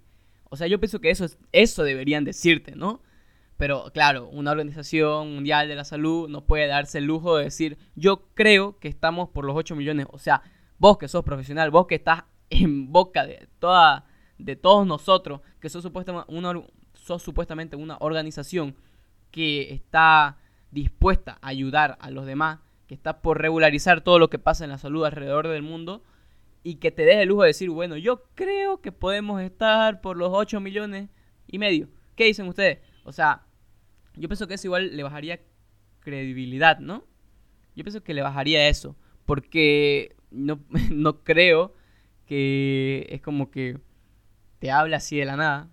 O 0.50 0.58
sea, 0.58 0.68
yo 0.68 0.80
pienso 0.80 1.00
que 1.00 1.12
eso, 1.12 1.26
eso 1.52 1.84
deberían 1.84 2.26
decirte, 2.26 2.76
¿no? 2.76 3.02
Pero 3.58 3.92
claro, 3.94 4.30
una 4.30 4.52
organización 4.52 5.36
mundial 5.36 5.68
de 5.68 5.76
la 5.76 5.84
salud 5.84 6.30
no 6.30 6.46
puede 6.46 6.68
darse 6.68 7.00
el 7.00 7.06
lujo 7.06 7.38
de 7.38 7.46
decir, 7.46 7.78
yo 7.96 8.24
creo 8.34 8.80
que 8.80 8.88
estamos 8.88 9.30
por 9.30 9.46
los 9.46 9.56
8 9.56 9.76
millones. 9.76 10.08
O 10.12 10.18
sea, 10.18 10.42
vos 10.78 10.98
que 10.98 11.08
sos 11.08 11.26
profesional, 11.26 11.70
vos 11.70 11.86
que 11.86 11.96
estás 11.96 12.24
en 12.50 12.92
boca 12.92 13.26
de, 13.26 13.48
toda, 13.60 14.06
de 14.38 14.56
todos 14.56 14.88
nosotros, 14.88 15.42
que 15.60 15.70
sos 15.70 15.84
supuestamente, 15.84 16.32
una, 16.34 16.54
sos 16.94 17.22
supuestamente 17.22 17.76
una 17.76 17.98
organización 18.00 18.76
que 19.30 19.74
está 19.74 20.38
dispuesta 20.72 21.38
a 21.42 21.50
ayudar 21.50 21.98
a 22.00 22.12
los 22.12 22.26
demás, 22.26 22.60
que 22.88 22.96
está 22.96 23.22
por 23.22 23.42
regularizar 23.42 24.02
todo 24.02 24.20
lo 24.20 24.30
que 24.30 24.40
pasa 24.40 24.64
en 24.64 24.72
la 24.72 24.78
salud 24.78 25.06
alrededor 25.06 25.48
del 25.48 25.64
mundo 25.64 26.02
y 26.64 26.76
que 26.76 26.92
te 26.92 27.04
deje 27.04 27.24
el 27.24 27.30
lujo 27.30 27.44
de 27.44 27.48
decir, 27.48 27.70
bueno, 27.70 27.98
yo 27.98 28.24
creo 28.36 28.82
que 28.82 28.92
podemos 28.92 29.42
estar 29.42 30.02
por 30.02 30.18
los 30.18 30.30
8 30.32 30.60
millones 30.60 31.10
y 31.48 31.58
medio. 31.60 31.90
¿Qué 32.16 32.26
dicen 32.26 32.48
ustedes? 32.48 32.80
O 33.04 33.12
sea, 33.12 33.46
yo 34.16 34.28
pienso 34.28 34.48
que 34.48 34.56
eso 34.56 34.68
igual 34.68 34.96
le 34.96 35.04
bajaría 35.04 35.40
credibilidad, 36.00 36.80
¿no? 36.80 37.06
Yo 37.76 37.84
pienso 37.84 38.04
que 38.04 38.14
le 38.14 38.22
bajaría 38.22 38.68
eso, 38.68 38.96
porque 39.26 40.16
no, 40.32 40.60
no 40.92 41.24
creo 41.24 41.74
que 42.26 43.08
es 43.10 43.22
como 43.22 43.50
que 43.52 43.80
te 44.60 44.72
hable 44.72 44.96
así 44.96 45.18
de 45.18 45.26
la 45.26 45.38
nada, 45.38 45.70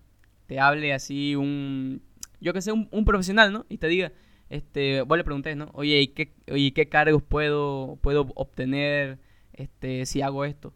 te 0.47 0.61
hable 0.61 0.93
así 0.95 1.35
un, 1.35 2.03
yo 2.41 2.53
que 2.53 2.63
sé, 2.63 2.73
un, 2.73 3.05
profesional, 3.05 3.53
¿no? 3.53 3.67
Y 3.69 3.79
te 3.79 3.89
diga, 3.89 4.13
este, 4.49 5.03
vos 5.03 5.19
le 5.19 5.25
pregunté, 5.25 5.57
¿no? 5.57 5.71
Oye, 5.75 6.01
¿y 6.01 6.09
qué, 6.09 6.33
oye, 6.51 6.73
¿qué 6.73 6.89
cargos 6.89 7.23
puedo, 7.23 7.99
puedo 8.01 8.29
obtener 8.37 9.19
este, 9.53 10.07
si 10.07 10.23
hago 10.23 10.45
esto? 10.45 10.73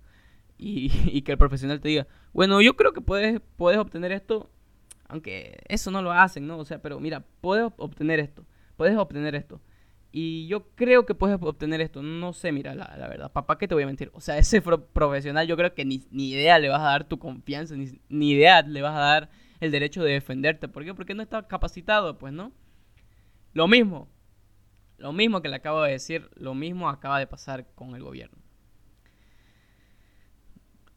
Y, 1.13 1.23
que 1.23 1.33
el 1.33 1.39
profesional 1.39 1.81
te 1.81 1.89
diga, 1.89 2.07
bueno, 2.33 2.61
yo 2.61 2.77
creo 2.77 2.93
que 2.93 3.01
puedes, 3.01 3.41
puedes 3.57 3.79
obtener 3.79 4.13
esto, 4.13 4.51
aunque 5.09 5.59
eso 5.69 5.91
no 5.91 6.03
lo 6.03 6.13
hacen, 6.13 6.47
¿no? 6.47 6.59
O 6.59 6.65
sea, 6.67 6.83
pero 6.83 7.01
mira, 7.01 7.25
puedes 7.41 7.73
obtener 7.79 8.21
esto, 8.21 8.45
puedes 8.77 8.97
obtener 8.97 9.35
esto. 9.35 9.61
Y 10.13 10.49
yo 10.49 10.67
creo 10.75 11.07
que 11.07 11.15
puedes 11.15 11.39
obtener 11.41 11.81
esto. 11.81 12.03
No 12.03 12.33
sé, 12.33 12.51
mira, 12.53 12.75
la, 12.75 12.95
la 12.99 13.09
verdad. 13.09 13.33
Papá, 13.33 13.59
¿qué 13.59 13.69
te 13.69 13.75
voy 13.75 13.85
a 13.85 13.87
mentir? 13.87 14.11
O 14.13 14.21
sea, 14.21 14.39
ese 14.39 14.61
profesional 14.61 15.47
yo 15.47 15.57
creo 15.57 15.73
que 15.73 15.85
ni, 15.85 16.05
ni 16.11 16.31
idea 16.31 16.59
le 16.59 16.69
vas 16.69 16.81
a 16.81 16.85
dar 16.85 17.05
tu 17.09 17.19
confianza, 17.19 17.77
ni, 17.77 18.01
ni 18.09 18.33
idea 18.33 18.63
le 18.63 18.83
vas 18.83 18.97
a 18.97 19.01
dar 19.01 19.31
el 19.61 19.71
derecho 19.71 20.03
de 20.03 20.13
defenderte. 20.13 20.69
¿Por 20.69 20.85
qué? 20.85 20.95
Porque 20.95 21.15
no 21.15 21.23
está 21.23 21.47
capacitado, 21.47 22.19
pues, 22.19 22.33
¿no? 22.33 22.53
Lo 23.53 23.69
mismo, 23.69 24.09
lo 24.99 25.13
mismo 25.13 25.43
que 25.43 25.49
le 25.49 25.57
acabo 25.57 25.83
de 25.83 25.93
decir, 25.93 26.29
lo 26.35 26.55
mismo 26.55 26.89
acaba 26.89 27.19
de 27.19 27.27
pasar 27.27 27.67
con 27.75 27.95
el 27.95 28.03
gobierno. 28.03 28.40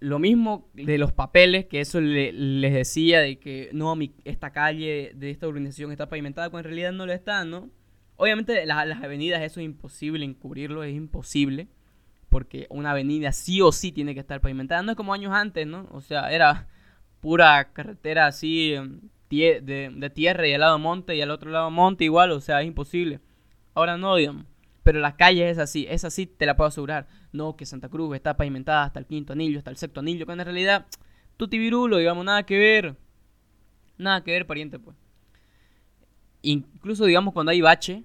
Lo 0.04 0.20
mismo 0.20 0.70
de 0.74 0.98
los 0.98 1.14
papeles, 1.14 1.66
que 1.66 1.80
eso 1.80 2.02
les 2.02 2.74
decía 2.74 3.22
de 3.22 3.40
que 3.40 3.70
no, 3.72 3.98
esta 4.26 4.52
calle 4.52 5.14
de 5.16 5.30
esta 5.30 5.48
organización 5.48 5.94
está 5.94 6.10
pavimentada, 6.10 6.50
cuando 6.50 6.68
en 6.68 6.76
realidad 6.76 6.92
no 6.92 7.06
lo 7.06 7.14
está, 7.14 7.46
¿no? 7.46 7.70
Obviamente 8.18 8.66
las, 8.66 9.02
avenidas 9.02 9.42
eso 9.42 9.62
es 9.62 9.66
imposible 9.66 10.26
encubrirlo, 10.26 10.84
es 10.84 10.94
imposible, 10.94 11.70
porque 12.28 12.68
una 12.70 12.92
avenida 12.92 13.32
sí 13.32 13.62
o 13.62 13.72
sí 13.72 13.94
tiene 13.94 14.14
que 14.14 14.20
estar 14.20 14.42
pavimentada, 14.42 14.82
no 14.82 14.92
es 14.92 14.98
como 14.98 15.14
años 15.14 15.32
antes, 15.34 15.66
¿no? 15.66 15.88
O 15.92 16.02
sea, 16.02 16.34
era 16.34 16.68
pura 17.22 17.72
carretera 17.72 18.28
así 18.28 18.76
de, 19.30 20.12
tierra 20.14 20.46
y 20.46 20.54
al 20.54 20.60
lado 20.60 20.80
monte 20.80 21.16
y 21.16 21.22
al 21.22 21.32
otro 21.32 21.50
lado 21.50 21.72
monte 21.72 22.04
igual, 22.04 22.32
o 22.32 22.42
sea, 22.42 22.62
es 22.62 22.68
imposible. 22.68 23.22
Ahora 23.74 23.98
no, 23.98 24.18
digamos. 24.18 24.48
Pero 24.84 25.00
la 25.00 25.16
calle 25.16 25.50
es 25.50 25.60
así, 25.60 25.88
es 25.90 26.04
así, 26.04 26.26
te 26.26 26.46
la 26.46 26.58
puedo 26.58 26.68
asegurar. 26.68 27.08
No, 27.34 27.56
que 27.58 27.66
Santa 27.66 27.90
Cruz 27.90 28.16
está 28.16 28.38
pavimentada 28.38 28.86
hasta 28.86 29.00
el 29.00 29.08
quinto 29.08 29.34
anillo, 29.34 29.58
hasta 29.58 29.72
el 29.72 29.78
sexto 29.78 30.00
anillo, 30.00 30.26
que 30.26 30.32
en 30.32 30.40
realidad, 30.40 30.86
virulo, 31.50 31.98
digamos, 31.98 32.24
nada 32.24 32.44
que 32.44 32.58
ver. 32.58 32.96
Nada 33.98 34.24
que 34.24 34.32
ver, 34.32 34.48
pariente, 34.48 34.80
pues. 34.80 34.96
Incluso, 36.42 37.06
digamos, 37.06 37.34
cuando 37.34 37.52
hay 37.52 37.62
bache, 37.62 38.04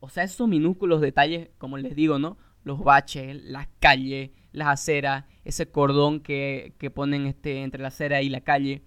o 0.00 0.08
sea, 0.08 0.24
esos 0.24 0.48
minúsculos 0.48 1.00
detalles, 1.00 1.50
como 1.58 1.78
les 1.78 1.94
digo, 1.94 2.18
¿no? 2.18 2.36
Los 2.64 2.82
baches, 2.82 3.42
las 3.44 3.68
calles, 3.78 4.30
las 4.52 4.68
aceras, 4.68 5.24
ese 5.44 5.70
cordón 5.70 6.20
que, 6.20 6.74
que 6.78 6.90
ponen 6.90 7.26
este, 7.26 7.62
entre 7.62 7.80
la 7.80 7.88
acera 7.88 8.22
y 8.22 8.28
la 8.28 8.40
calle. 8.40 8.82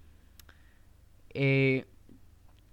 Eh, 1.34 1.86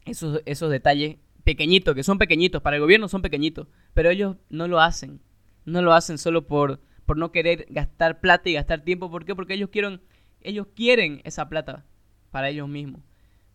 esos, 0.05 0.41
esos 0.47 0.71
detalles 0.71 1.19
pequeñitos, 1.45 1.95
que 1.95 2.03
son 2.03 2.19
pequeñitos, 2.19 2.63
para 2.63 2.77
el 2.77 2.83
gobierno 2.83 3.07
son 3.09 3.23
pequeñitos, 3.23 3.69
pero 3.95 4.11
ellos 4.11 4.37
no 4.49 4.67
lo 4.67 4.81
hacen. 4.81 5.21
No 5.67 5.83
lo 5.83 5.93
hacen 5.93 6.17
solo 6.17 6.47
por, 6.47 6.81
por 7.05 7.19
no 7.19 7.31
querer 7.31 7.67
gastar 7.69 8.21
plata 8.21 8.49
y 8.49 8.55
gastar 8.55 8.81
tiempo. 8.81 9.11
¿Por 9.11 9.27
qué? 9.27 9.35
Porque 9.35 9.55
ellos 9.55 9.69
quieren, 9.71 10.01
ellos 10.41 10.69
quieren 10.75 11.21
esa 11.25 11.49
plata 11.49 11.85
para 12.31 12.49
ellos 12.49 12.69
mismos. 12.69 13.03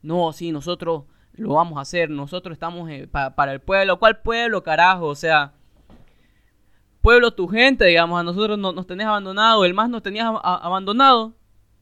No, 0.03 0.32
sí, 0.34 0.51
nosotros 0.51 1.06
lo 1.34 1.53
vamos 1.53 1.77
a 1.77 1.82
hacer, 1.82 2.10
nosotros 2.10 2.53
estamos 2.53 2.89
eh, 2.89 3.08
para 3.08 3.53
el 3.53 3.62
pueblo. 3.62 3.98
¿Cuál 3.98 4.22
pueblo, 4.22 4.62
carajo? 4.63 5.08
O 5.08 5.15
sea, 5.15 5.53
pueblo, 7.01 7.32
tu 7.32 7.48
gente, 7.48 7.86
digamos, 7.86 8.20
a 8.20 8.24
nosotros 8.24 8.58
nos 8.58 8.88
tenías 8.88 9.10
abandonado, 9.10 9.65
el 9.65 9.74
más 9.74 9.89
nos 9.89 10.03
tenías 10.03 10.27
abandonado, 10.44 11.34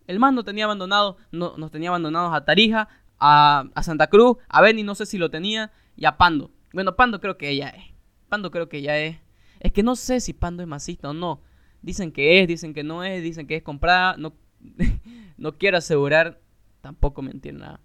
el 0.08 0.20
más 0.20 0.34
nos 0.34 0.46
tenía 0.46 0.66
abandonado, 0.66 1.18
no, 1.32 1.56
nos 1.58 1.72
tenía 1.72 1.90
abandonados 1.90 2.34
a 2.34 2.46
Tarija, 2.46 2.88
a, 3.20 3.66
Santa 3.84 4.08
Cruz, 4.08 4.38
a 4.48 4.62
Beni 4.62 4.84
no 4.84 4.96
sé 4.96 5.06
si 5.06 5.18
lo 5.18 5.30
tenía, 5.30 5.72
y 5.96 6.06
a 6.06 6.18
Pando. 6.18 6.52
Bueno, 6.74 6.96
Pando 6.96 7.20
creo 7.20 7.38
que 7.38 7.56
ya 7.56 7.70
es. 7.70 7.84
Pando 8.30 8.50
creo 8.52 8.70
que 8.70 8.82
ya 8.82 8.98
es. 8.98 9.18
Es 9.60 9.72
que 9.72 9.84
no 9.84 9.96
sé 9.96 10.20
si 10.20 10.34
Pando 10.34 10.64
es 10.64 10.70
masista 10.70 11.10
o 11.10 11.14
no. 11.14 11.42
Dicen 11.82 12.12
que 12.12 12.42
es, 12.42 12.48
dicen 12.48 12.74
que 12.74 12.84
no 12.84 13.04
es, 13.04 13.24
dicen 13.24 13.48
que 13.48 13.58
es 13.58 13.64
comprada. 13.64 14.16
No, 14.18 14.34
no 15.38 15.58
quiero 15.58 15.78
asegurar, 15.78 16.40
tampoco 16.82 17.22
mentir 17.22 17.54
nada. 17.54 17.80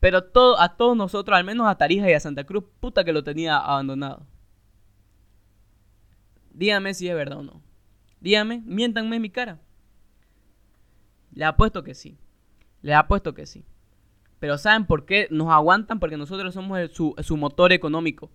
Pero 0.00 0.24
todo, 0.24 0.60
a 0.60 0.76
todos 0.76 0.96
nosotros, 0.96 1.36
al 1.36 1.44
menos 1.44 1.66
a 1.66 1.76
Tarija 1.76 2.08
y 2.10 2.14
a 2.14 2.20
Santa 2.20 2.44
Cruz, 2.44 2.64
puta 2.80 3.04
que 3.04 3.12
lo 3.12 3.24
tenía 3.24 3.58
abandonado. 3.58 4.26
Dígame 6.52 6.94
si 6.94 7.08
es 7.08 7.14
verdad 7.14 7.38
o 7.38 7.42
no. 7.42 7.62
Dígame, 8.20 8.62
miéntanme 8.64 9.16
en 9.16 9.22
mi 9.22 9.30
cara. 9.30 9.60
Le 11.32 11.44
apuesto 11.44 11.82
que 11.82 11.94
sí. 11.94 12.16
Le 12.82 12.94
apuesto 12.94 13.34
que 13.34 13.46
sí. 13.46 13.64
Pero 14.38 14.58
¿saben 14.58 14.86
por 14.86 15.06
qué 15.06 15.28
nos 15.30 15.48
aguantan? 15.48 15.98
Porque 15.98 16.16
nosotros 16.16 16.54
somos 16.54 16.78
su, 16.92 17.14
su, 17.18 17.36
motor 17.36 17.72
económico. 17.72 18.30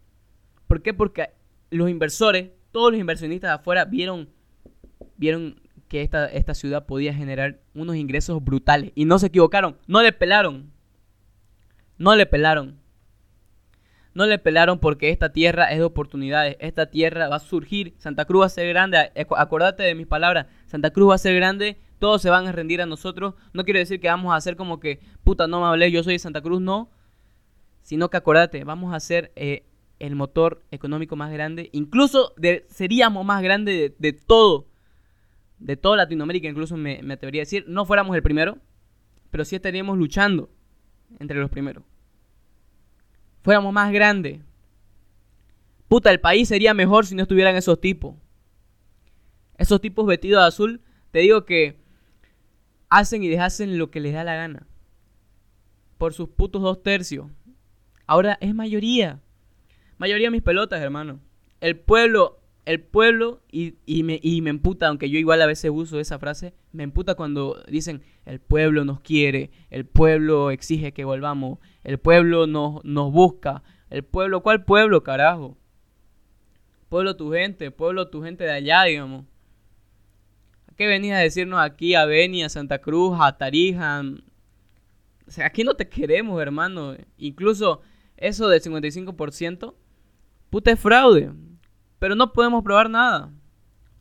¿Por 0.68 0.82
qué? 0.82 0.94
Porque 0.94 1.30
los 1.72 1.90
inversores, 1.90 2.52
todos 2.72 2.92
los 2.92 3.00
inversionistas 3.00 3.50
de 3.50 3.56
afuera 3.56 3.86
vieron, 3.86 4.30
vieron 5.18 5.60
que 5.88 6.02
esta, 6.02 6.28
esta 6.28 6.54
ciudad 6.54 6.86
podía 6.86 7.14
generar 7.14 7.60
unos 7.74 7.96
ingresos 7.96 8.44
brutales. 8.44 8.92
Y 8.96 9.06
no 9.06 9.20
se 9.20 9.28
equivocaron. 9.28 9.78
No 9.88 10.02
le 10.02 10.14
pelaron. 10.14 10.72
No 11.98 12.16
le 12.16 12.26
pelaron. 12.26 12.80
No 14.14 14.26
le 14.26 14.40
pelaron 14.40 14.80
porque 14.80 15.10
esta 15.10 15.32
tierra 15.32 15.72
es 15.72 15.80
de 15.80 15.84
oportunidades. 15.84 16.58
Esta 16.60 16.86
tierra 16.86 17.28
va 17.30 17.38
a 17.38 17.40
surgir. 17.40 17.94
Santa 17.98 18.26
Cruz 18.26 18.42
va 18.42 18.46
a 18.46 18.50
ser 18.50 18.68
grande. 18.70 19.12
Acordate 19.38 19.84
de 19.84 19.96
mis 19.96 20.08
palabras. 20.08 20.48
Santa 20.66 20.92
Cruz 20.92 21.10
va 21.10 21.16
a 21.16 21.18
ser 21.18 21.36
grande. 21.36 21.78
Todos 22.00 22.22
se 22.22 22.30
van 22.30 22.48
a 22.48 22.52
rendir 22.52 22.82
a 22.82 22.86
nosotros. 22.86 23.36
No 23.54 23.64
quiero 23.64 23.80
decir 23.80 24.00
que 24.00 24.08
vamos 24.08 24.34
a 24.34 24.38
hacer 24.38 24.56
como 24.56 24.80
que, 24.80 25.00
puta, 25.24 25.48
no 25.48 25.62
me 25.62 25.68
hablé, 25.68 25.92
yo 25.92 26.04
soy 26.04 26.14
de 26.14 26.20
Santa 26.20 26.42
Cruz. 26.42 26.62
No. 26.62 26.90
Sino 27.82 28.10
que 28.10 28.18
acordate, 28.18 28.64
vamos 28.64 28.94
a 28.94 29.00
ser 29.00 29.32
eh, 29.36 29.66
el 30.02 30.16
motor 30.16 30.64
económico 30.72 31.16
más 31.16 31.32
grande. 31.32 31.70
Incluso 31.74 32.34
seríamos 32.68 33.26
más 33.26 33.42
grande 33.42 33.96
de, 33.98 34.14
todo. 34.14 34.68
De 35.60 35.78
toda 35.78 35.98
Latinoamérica, 35.98 36.48
incluso 36.48 36.78
me, 36.78 37.02
me 37.04 37.14
atrevería 37.14 37.42
a 37.42 37.44
decir. 37.44 37.66
No 37.68 37.86
fuéramos 37.86 38.16
el 38.16 38.24
primero. 38.24 38.58
Pero 39.30 39.46
sí 39.46 39.56
estaríamos 39.56 39.98
luchando 39.98 40.50
entre 41.20 41.40
los 41.40 41.50
primeros 41.50 41.84
fuéramos 43.42 43.74
más 43.74 43.92
grandes. 43.92 44.40
Puta, 45.88 46.12
el 46.12 46.20
país 46.20 46.48
sería 46.48 46.74
mejor 46.74 47.06
si 47.06 47.16
no 47.16 47.24
estuvieran 47.24 47.56
esos 47.56 47.80
tipos. 47.82 48.16
Esos 49.58 49.82
tipos 49.82 50.06
vestidos 50.06 50.42
de 50.42 50.48
azul, 50.48 50.82
te 51.12 51.20
digo 51.20 51.46
que 51.46 51.78
hacen 52.90 53.24
y 53.24 53.30
deshacen 53.30 53.78
lo 53.78 53.92
que 53.92 54.00
les 54.00 54.14
da 54.14 54.24
la 54.24 54.36
gana. 54.36 54.68
Por 55.98 56.14
sus 56.14 56.30
putos 56.30 56.62
dos 56.62 56.82
tercios. 56.82 57.28
Ahora 58.08 58.38
es 58.42 58.56
mayoría. 58.56 59.22
Mayoría 60.02 60.32
mis 60.32 60.42
pelotas, 60.42 60.82
hermano. 60.82 61.20
El 61.60 61.78
pueblo, 61.78 62.40
el 62.66 62.82
pueblo, 62.82 63.44
y, 63.52 63.76
me, 64.02 64.20
y 64.24 64.42
me 64.42 64.50
emputa, 64.50 64.88
aunque 64.88 65.12
yo 65.12 65.20
igual 65.20 65.40
a 65.44 65.46
veces 65.46 65.70
uso 65.72 66.00
esa 66.00 66.18
frase, 66.18 66.56
me 66.72 66.82
emputa 66.82 67.14
cuando 67.14 67.64
dicen, 67.68 68.02
el 68.26 68.40
pueblo 68.40 68.84
nos 68.84 69.02
quiere, 69.02 69.52
el 69.70 69.86
pueblo 69.86 70.50
exige 70.50 70.92
que 70.92 71.06
volvamos, 71.06 71.60
el 71.84 72.00
pueblo 72.00 72.48
nos, 72.48 72.84
nos 72.84 73.12
busca. 73.12 73.62
El 73.92 74.04
pueblo, 74.04 74.42
¿cuál 74.42 74.66
pueblo, 74.66 75.04
carajo? 75.04 75.56
Pueblo 76.90 77.16
tu 77.16 77.32
gente, 77.32 77.70
pueblo 77.70 78.10
tu 78.10 78.24
gente 78.24 78.44
de 78.44 78.54
allá, 78.54 78.86
digamos. 78.86 79.26
¿A 80.66 80.74
qué 80.74 80.88
venís 80.88 81.12
a 81.12 81.20
decirnos 81.20 81.60
aquí 81.60 81.94
a 81.94 82.06
Beni, 82.06 82.44
a 82.44 82.50
Santa 82.50 82.80
Cruz, 82.80 83.20
a 83.22 83.38
Tarija? 83.38 84.02
O 85.28 85.30
sea, 85.30 85.46
aquí 85.46 85.64
no 85.64 85.76
te 85.76 85.88
queremos, 85.88 86.42
hermano. 86.42 86.96
Incluso 87.20 87.82
eso 88.18 88.48
del 88.48 88.64
55%, 88.64 89.76
puta 90.52 90.70
es 90.70 90.80
fraude. 90.80 91.32
Pero 91.98 92.14
no 92.14 92.32
podemos 92.34 92.64
probar 92.64 92.92
nada. 92.92 93.34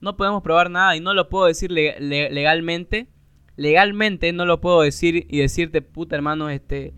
No 0.01 0.17
podemos 0.17 0.43
probar 0.43 0.71
nada 0.71 0.97
y 0.97 1.01
no 1.01 1.15
lo 1.15 1.31
puedo 1.31 1.47
decir 1.47 1.71
legalmente. 1.71 3.09
Legalmente 3.57 4.33
no 4.33 4.45
lo 4.45 4.61
puedo 4.61 4.83
decir 4.83 5.27
y 5.29 5.39
decirte, 5.39 5.81
puta 5.83 6.17
hermano, 6.17 6.51
este 6.51 6.95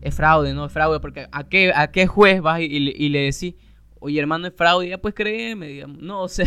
es 0.00 0.14
fraude, 0.14 0.54
no 0.54 0.66
es 0.66 0.72
fraude, 0.72 1.00
porque 1.00 1.26
¿a 1.30 1.48
qué, 1.48 1.72
a 1.74 1.90
qué 1.90 2.06
juez 2.06 2.40
vas 2.40 2.60
y, 2.60 3.08
le 3.08 3.18
decís, 3.20 3.54
oye 4.00 4.18
hermano, 4.18 4.48
es 4.48 4.54
fraude? 4.54 4.88
Ya 4.88 4.98
pues 4.98 5.14
créeme, 5.14 5.68
digamos. 5.68 5.98
No, 5.98 6.22
o 6.24 6.28
sea, 6.28 6.46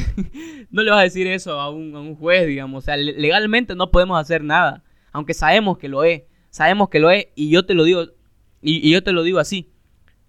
no 0.70 0.84
le 0.84 0.92
vas 0.92 1.00
a 1.00 1.04
decir 1.04 1.28
eso 1.28 1.60
a 1.60 1.70
un, 1.70 1.96
a 1.96 2.02
un 2.02 2.16
juez, 2.16 2.48
digamos. 2.48 2.84
O 2.84 2.86
sea, 2.86 2.98
legalmente 2.98 3.76
no 3.76 3.92
podemos 3.92 4.20
hacer 4.20 4.44
nada, 4.44 4.84
aunque 5.12 5.34
sabemos 5.34 5.78
que 5.78 5.88
lo 5.88 6.04
es, 6.04 6.24
sabemos 6.50 6.90
que 6.90 7.00
lo 7.00 7.10
es, 7.12 7.28
y 7.36 7.50
yo 7.50 7.66
te 7.66 7.74
lo 7.74 7.84
digo, 7.84 8.08
y, 8.62 8.92
yo 8.92 9.04
te 9.04 9.12
lo 9.12 9.24
digo 9.24 9.40
así, 9.40 9.72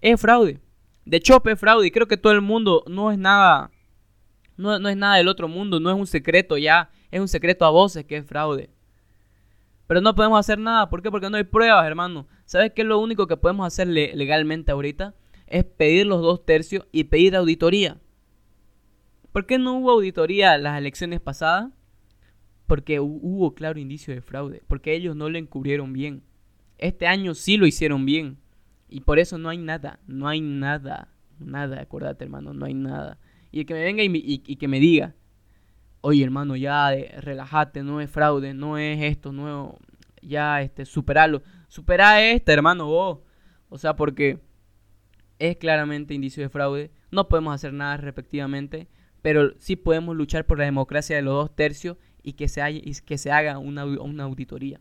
es 0.01 0.19
fraude. 0.19 0.59
De 1.05 1.19
chope 1.19 1.55
fraude, 1.55 1.87
y 1.87 1.91
creo 1.91 2.07
que 2.07 2.17
todo 2.17 2.33
el 2.33 2.41
mundo 2.41 2.83
no 2.87 3.11
es 3.11 3.17
nada, 3.17 3.71
no, 4.57 4.79
no 4.79 4.89
es 4.89 4.97
nada 4.97 5.15
del 5.15 5.27
otro 5.27 5.47
mundo, 5.47 5.79
no 5.79 5.89
es 5.89 5.97
un 5.97 6.07
secreto 6.07 6.57
ya, 6.57 6.89
es 7.11 7.19
un 7.19 7.27
secreto 7.27 7.65
a 7.65 7.69
voces 7.69 8.05
que 8.05 8.17
es 8.17 8.25
fraude. 8.25 8.69
Pero 9.87 10.01
no 10.01 10.15
podemos 10.15 10.39
hacer 10.39 10.57
nada. 10.59 10.89
¿Por 10.89 11.01
qué? 11.01 11.11
Porque 11.11 11.29
no 11.29 11.37
hay 11.37 11.43
pruebas, 11.43 11.85
hermano. 11.85 12.27
¿Sabes 12.45 12.71
qué 12.73 12.81
es 12.81 12.87
lo 12.87 12.99
único 12.99 13.27
que 13.27 13.37
podemos 13.37 13.67
hacer 13.67 13.87
legalmente 13.87 14.71
ahorita? 14.71 15.13
Es 15.45 15.65
pedir 15.65 16.07
los 16.07 16.21
dos 16.21 16.45
tercios 16.45 16.87
y 16.91 17.03
pedir 17.05 17.35
auditoría. 17.35 17.99
¿Por 19.31 19.45
qué 19.45 19.57
no 19.57 19.73
hubo 19.77 19.91
auditoría 19.91 20.57
las 20.57 20.77
elecciones 20.77 21.19
pasadas? 21.19 21.71
Porque 22.65 22.99
hubo 22.99 23.53
claro 23.53 23.79
indicio 23.79 24.13
de 24.13 24.21
fraude. 24.21 24.63
Porque 24.67 24.95
ellos 24.95 25.15
no 25.15 25.29
lo 25.29 25.37
encubrieron 25.37 25.91
bien. 25.93 26.23
Este 26.77 27.07
año 27.07 27.35
sí 27.35 27.57
lo 27.57 27.67
hicieron 27.67 28.05
bien. 28.05 28.39
Y 28.93 29.01
por 29.01 29.19
eso 29.19 29.37
no 29.37 29.49
hay 29.49 29.57
nada. 29.57 29.99
No 30.07 30.27
hay 30.27 30.41
nada. 30.41 31.09
Nada, 31.39 31.81
acuérdate, 31.81 32.23
hermano. 32.23 32.53
No 32.53 32.65
hay 32.65 32.73
nada. 32.73 33.19
Y 33.51 33.61
el 33.61 33.65
que 33.65 33.73
me 33.73 33.83
venga 33.83 34.03
y, 34.03 34.39
que 34.39 34.67
me 34.67 34.79
diga, 34.79 35.15
oye, 36.01 36.23
hermano, 36.23 36.55
ya 36.55 36.91
relájate, 37.19 37.83
no 37.83 38.01
es 38.01 38.09
fraude, 38.09 38.53
no 38.53 38.77
es 38.77 39.01
esto, 39.01 39.31
no 39.31 39.77
ya 40.21 40.61
este 40.61 40.85
superarlo 40.85 41.43
supera 41.73 42.21
esta, 42.21 42.53
hermano, 42.53 42.85
vos. 42.85 43.19
O 43.69 43.79
sea, 43.79 43.95
porque 43.95 44.39
es 45.39 45.57
claramente 45.57 46.13
indicio 46.13 46.43
de 46.43 46.49
fraude. 46.49 46.91
No 47.09 47.27
podemos 47.27 47.55
hacer 47.55 47.73
nada 47.73 47.97
respectivamente, 47.97 48.87
pero 49.23 49.53
sí 49.57 49.75
podemos 49.75 50.15
luchar 50.15 50.45
por 50.45 50.59
la 50.59 50.65
democracia 50.65 51.15
de 51.15 51.23
los 51.23 51.33
dos 51.33 51.55
tercios 51.55 51.97
y 52.21 52.33
que 52.33 52.47
se, 52.47 52.61
y 52.71 52.93
que 53.03 53.17
se 53.17 53.31
haga 53.31 53.57
una, 53.57 53.81
auditoría. 53.81 54.79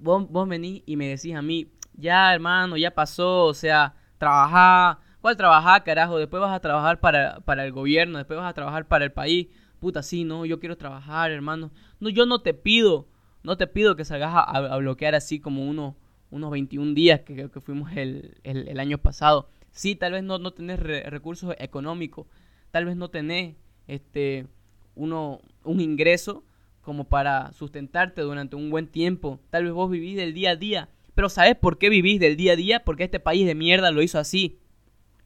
Vos, 0.00 0.28
vos 0.28 0.48
venís 0.48 0.82
y 0.86 0.96
me 0.96 1.06
decís 1.06 1.36
a 1.36 1.42
mí, 1.42 1.70
ya 1.96 2.32
hermano, 2.34 2.76
ya 2.76 2.94
pasó, 2.94 3.44
o 3.44 3.54
sea, 3.54 3.94
trabajá. 4.18 5.00
¿Cuál 5.20 5.36
trabajá, 5.36 5.82
carajo? 5.84 6.18
Después 6.18 6.40
vas 6.40 6.54
a 6.54 6.60
trabajar 6.60 7.00
para, 7.00 7.40
para 7.40 7.64
el 7.64 7.72
gobierno, 7.72 8.18
después 8.18 8.38
vas 8.38 8.50
a 8.50 8.54
trabajar 8.54 8.86
para 8.86 9.04
el 9.04 9.12
país. 9.12 9.48
Puta, 9.80 10.02
sí, 10.02 10.24
no, 10.24 10.44
yo 10.44 10.60
quiero 10.60 10.76
trabajar, 10.76 11.30
hermano. 11.30 11.70
No, 12.00 12.08
yo 12.10 12.26
no 12.26 12.40
te 12.40 12.54
pido 12.54 13.08
no 13.44 13.56
te 13.58 13.66
pido 13.68 13.94
que 13.94 14.04
salgas 14.04 14.32
a, 14.34 14.76
bloquear 14.78 15.14
así 15.14 15.38
como 15.38 15.68
uno, 15.68 15.96
unos 16.30 16.50
21 16.50 16.94
días 16.94 17.20
que, 17.20 17.50
que 17.50 17.60
fuimos 17.60 17.92
el, 17.94 18.38
el, 18.42 18.80
año 18.80 18.98
pasado. 18.98 19.48
Sí, 19.70 19.94
tal 19.94 20.12
vez 20.12 20.24
no, 20.24 20.38
no 20.38 20.52
tenés 20.52 20.80
recursos 20.80 21.54
económicos, 21.58 22.26
tal 22.70 22.86
vez 22.86 22.96
no 22.96 23.10
tenés 23.10 23.54
este, 23.86 24.46
uno, 24.94 25.40
un 25.62 25.80
ingreso 25.80 26.42
como 26.80 27.04
para 27.04 27.52
sustentarte 27.52 28.22
durante 28.22 28.56
un 28.56 28.70
buen 28.70 28.86
tiempo. 28.86 29.40
Tal 29.50 29.64
vez 29.64 29.72
vos 29.74 29.90
vivís 29.90 30.16
del 30.16 30.32
día 30.32 30.50
a 30.50 30.56
día. 30.56 30.88
Pero 31.14 31.28
¿sabes 31.28 31.56
por 31.56 31.78
qué 31.78 31.88
vivís 31.88 32.20
del 32.20 32.36
día 32.36 32.52
a 32.52 32.56
día? 32.56 32.84
Porque 32.84 33.04
este 33.04 33.20
país 33.20 33.46
de 33.46 33.54
mierda 33.54 33.90
lo 33.90 34.02
hizo 34.02 34.18
así. 34.18 34.58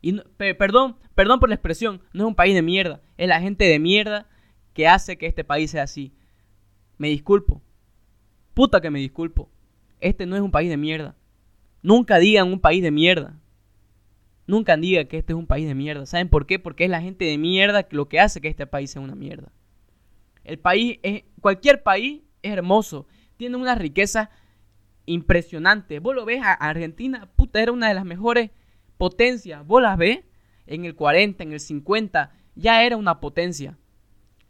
Y 0.00 0.21
perdón, 0.37 0.97
perdón 1.14 1.40
por 1.40 1.49
la 1.49 1.54
expresión, 1.54 2.02
no 2.12 2.25
es 2.25 2.28
un 2.28 2.35
país 2.35 2.54
de 2.54 2.62
mierda, 2.62 3.00
es 3.16 3.28
la 3.28 3.40
gente 3.40 3.64
de 3.64 3.78
mierda 3.78 4.28
que 4.75 4.87
hace 4.87 5.18
que 5.18 5.26
este 5.26 5.45
país 5.45 5.73
sea 5.73 5.83
así. 5.83 6.12
Me 6.99 7.09
disculpo. 7.09 7.62
Puta 8.54 8.80
que 8.80 8.90
me 8.90 9.00
disculpo. 9.00 9.50
Este 10.00 10.26
no 10.26 10.37
es 10.37 10.42
un 10.42 10.50
país 10.50 10.68
de 10.68 10.76
mierda. 10.76 11.16
Nunca 11.83 12.18
digan 12.18 12.49
un 12.49 12.61
país 12.61 12.83
de 12.83 12.90
mierda. 12.90 13.40
Nunca 14.47 14.76
digan 14.76 15.07
que 15.07 15.18
este 15.18 15.33
es 15.33 15.38
un 15.38 15.47
país 15.47 15.66
de 15.66 15.75
mierda. 15.75 16.07
¿Saben 16.07 16.28
por 16.28 16.47
qué? 16.47 16.59
Porque 16.59 16.85
es 16.85 16.90
la 16.90 17.00
gente 17.00 17.25
de 17.25 17.38
mierda 17.38 17.87
lo 17.90 18.09
que 18.09 18.21
hace 18.21 18.40
que 18.40 18.49
este 18.49 18.66
país 18.66 18.90
sea 18.90 19.02
una 19.02 19.14
mierda. 19.14 19.52
El 20.45 20.59
país 20.59 20.99
es, 21.02 21.25
cualquier 21.40 21.83
país 21.83 22.23
es 22.42 22.52
hermoso. 22.52 23.07
Tiene 23.37 23.57
una 23.57 23.75
riqueza 23.75 24.30
impresionante. 25.08 25.98
Vos 25.98 26.14
lo 26.14 26.24
ves 26.24 26.42
a 26.42 26.52
Argentina, 26.52 27.28
puta, 27.36 27.60
era 27.60 27.72
una 27.72 27.88
de 27.88 27.94
las 27.94 28.04
mejores 28.04 28.50
potencias. 28.96 29.66
Vos 29.66 29.82
las 29.82 29.96
ves 29.96 30.20
en 30.66 30.84
el 30.84 30.94
40, 30.94 31.42
en 31.42 31.52
el 31.52 31.60
50, 31.60 32.32
ya 32.54 32.84
era 32.84 32.96
una 32.96 33.20
potencia. 33.20 33.78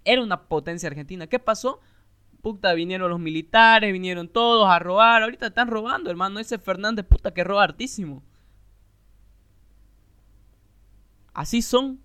Era 0.05 0.23
una 0.23 0.49
potencia 0.49 0.89
argentina. 0.89 1.27
¿Qué 1.27 1.39
pasó? 1.39 1.81
Puta, 2.43 2.73
vinieron 2.75 3.11
los 3.11 3.21
militares, 3.21 3.93
vinieron 3.93 4.29
todos 4.29 4.69
a 4.69 4.79
robar. 4.79 5.23
Ahorita 5.23 5.49
están 5.49 5.69
robando, 5.69 6.11
hermano. 6.11 6.41
Ese 6.41 6.59
Fernández, 6.59 7.05
puta, 7.05 7.33
que 7.33 7.45
roba 7.45 7.65
hartísimo. 7.65 8.23
Así 11.35 11.63
son. 11.63 12.01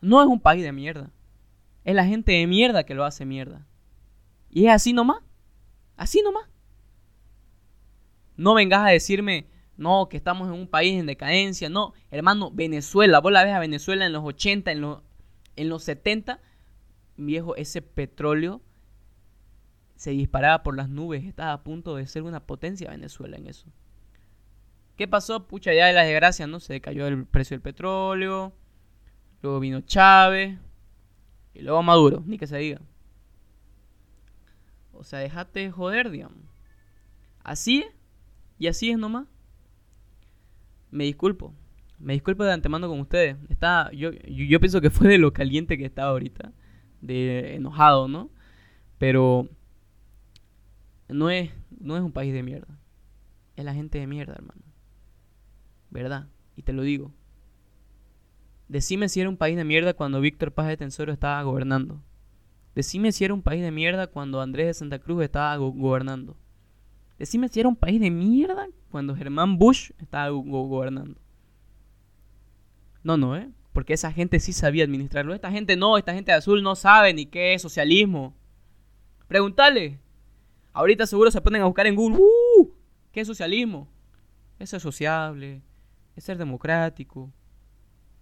No 0.00 0.20
es 0.20 0.26
un 0.26 0.40
país 0.40 0.62
de 0.62 0.72
mierda. 0.72 1.10
Es 1.84 1.94
la 1.94 2.06
gente 2.06 2.32
de 2.32 2.46
mierda 2.46 2.84
que 2.84 2.94
lo 2.94 3.04
hace 3.04 3.24
mierda. 3.24 3.66
Y 4.50 4.66
es 4.66 4.72
así 4.72 4.92
nomás. 4.92 5.18
Así 5.96 6.22
nomás. 6.22 6.48
No 8.36 8.54
vengas 8.54 8.80
a 8.80 8.90
decirme, 8.90 9.46
no, 9.76 10.08
que 10.08 10.16
estamos 10.16 10.48
en 10.48 10.54
un 10.54 10.68
país 10.68 10.98
en 10.98 11.06
decadencia. 11.06 11.68
No, 11.68 11.94
hermano, 12.10 12.50
Venezuela. 12.52 13.20
Vos 13.20 13.32
la 13.32 13.44
ves 13.44 13.54
a 13.54 13.58
Venezuela 13.58 14.06
en 14.06 14.12
los 14.12 14.24
80, 14.24 14.72
en 14.72 14.80
los, 14.80 15.02
en 15.56 15.68
los 15.68 15.82
70. 15.84 16.40
Viejo, 17.16 17.56
ese 17.56 17.82
petróleo 17.82 18.60
se 19.96 20.10
disparaba 20.10 20.62
por 20.62 20.76
las 20.76 20.88
nubes. 20.88 21.24
Estaba 21.24 21.52
a 21.52 21.64
punto 21.64 21.96
de 21.96 22.06
ser 22.06 22.22
una 22.22 22.40
potencia 22.40 22.90
Venezuela 22.90 23.36
en 23.36 23.46
eso. 23.46 23.66
¿Qué 24.96 25.08
pasó? 25.08 25.46
Pucha, 25.48 25.72
ya 25.72 25.86
de 25.86 25.92
las 25.92 26.06
desgracias, 26.06 26.48
¿no? 26.48 26.60
Se 26.60 26.80
cayó 26.80 27.06
el 27.06 27.26
precio 27.26 27.54
del 27.54 27.62
petróleo. 27.62 28.52
Luego 29.42 29.60
vino 29.60 29.80
Chávez. 29.80 30.58
Y 31.52 31.62
luego 31.62 31.82
Maduro, 31.82 32.22
ni 32.26 32.38
que 32.38 32.46
se 32.46 32.58
diga. 32.58 32.80
O 34.92 35.02
sea, 35.02 35.18
déjate 35.18 35.70
joder, 35.70 36.10
digamos. 36.10 36.38
Así. 37.42 37.84
Y 38.64 38.66
así 38.66 38.88
es 38.88 38.96
nomás. 38.96 39.26
Me 40.90 41.04
disculpo. 41.04 41.52
Me 41.98 42.14
disculpo 42.14 42.44
de 42.44 42.52
antemano 42.54 42.88
con 42.88 42.98
ustedes. 42.98 43.36
Está, 43.50 43.90
yo, 43.92 44.10
yo 44.10 44.58
pienso 44.58 44.80
que 44.80 44.88
fue 44.88 45.06
de 45.06 45.18
lo 45.18 45.34
caliente 45.34 45.76
que 45.76 45.84
estaba 45.84 46.12
ahorita. 46.12 46.50
De 47.02 47.56
enojado, 47.56 48.08
¿no? 48.08 48.30
Pero 48.96 49.50
no 51.10 51.28
es, 51.28 51.50
no 51.78 51.94
es 51.94 52.02
un 52.02 52.12
país 52.12 52.32
de 52.32 52.42
mierda. 52.42 52.78
Es 53.54 53.66
la 53.66 53.74
gente 53.74 53.98
de 53.98 54.06
mierda, 54.06 54.32
hermano. 54.32 54.62
¿Verdad? 55.90 56.28
Y 56.56 56.62
te 56.62 56.72
lo 56.72 56.80
digo. 56.84 57.12
Decime 58.68 59.10
si 59.10 59.20
era 59.20 59.28
un 59.28 59.36
país 59.36 59.58
de 59.58 59.64
mierda 59.64 59.92
cuando 59.92 60.22
Víctor 60.22 60.52
Paz 60.52 60.68
de 60.68 60.78
Tensoro 60.78 61.12
estaba 61.12 61.42
gobernando. 61.42 62.02
Decime 62.74 63.12
si 63.12 63.26
era 63.26 63.34
un 63.34 63.42
país 63.42 63.60
de 63.60 63.72
mierda 63.72 64.06
cuando 64.06 64.40
Andrés 64.40 64.68
de 64.68 64.72
Santa 64.72 65.00
Cruz 65.00 65.22
estaba 65.22 65.54
gobernando. 65.56 66.38
Decime 67.18 67.48
si 67.48 67.60
era 67.60 67.68
un 67.68 67.76
país 67.76 68.00
de 68.00 68.10
mierda 68.10 68.68
cuando 68.90 69.14
Germán 69.14 69.58
Bush 69.58 69.90
estaba 69.98 70.28
gobernando. 70.30 71.20
No, 73.02 73.16
no, 73.16 73.36
¿eh? 73.36 73.50
Porque 73.72 73.92
esa 73.92 74.12
gente 74.12 74.40
sí 74.40 74.52
sabía 74.52 74.84
administrarlo. 74.84 75.34
Esta 75.34 75.50
gente 75.50 75.76
no, 75.76 75.98
esta 75.98 76.14
gente 76.14 76.32
de 76.32 76.38
azul 76.38 76.62
no 76.62 76.74
sabe 76.74 77.12
ni 77.12 77.26
qué 77.26 77.54
es 77.54 77.62
socialismo. 77.62 78.34
Pregúntale. 79.28 80.00
Ahorita 80.72 81.06
seguro 81.06 81.30
se 81.30 81.40
ponen 81.40 81.62
a 81.62 81.66
buscar 81.66 81.86
en 81.86 81.94
Google. 81.94 82.18
¡Uh! 82.18 82.70
¿Qué 83.12 83.20
es 83.20 83.28
socialismo? 83.28 83.88
Es 84.58 84.70
ser 84.70 84.80
sociable, 84.80 85.62
es 86.16 86.24
ser 86.24 86.38
democrático. 86.38 87.32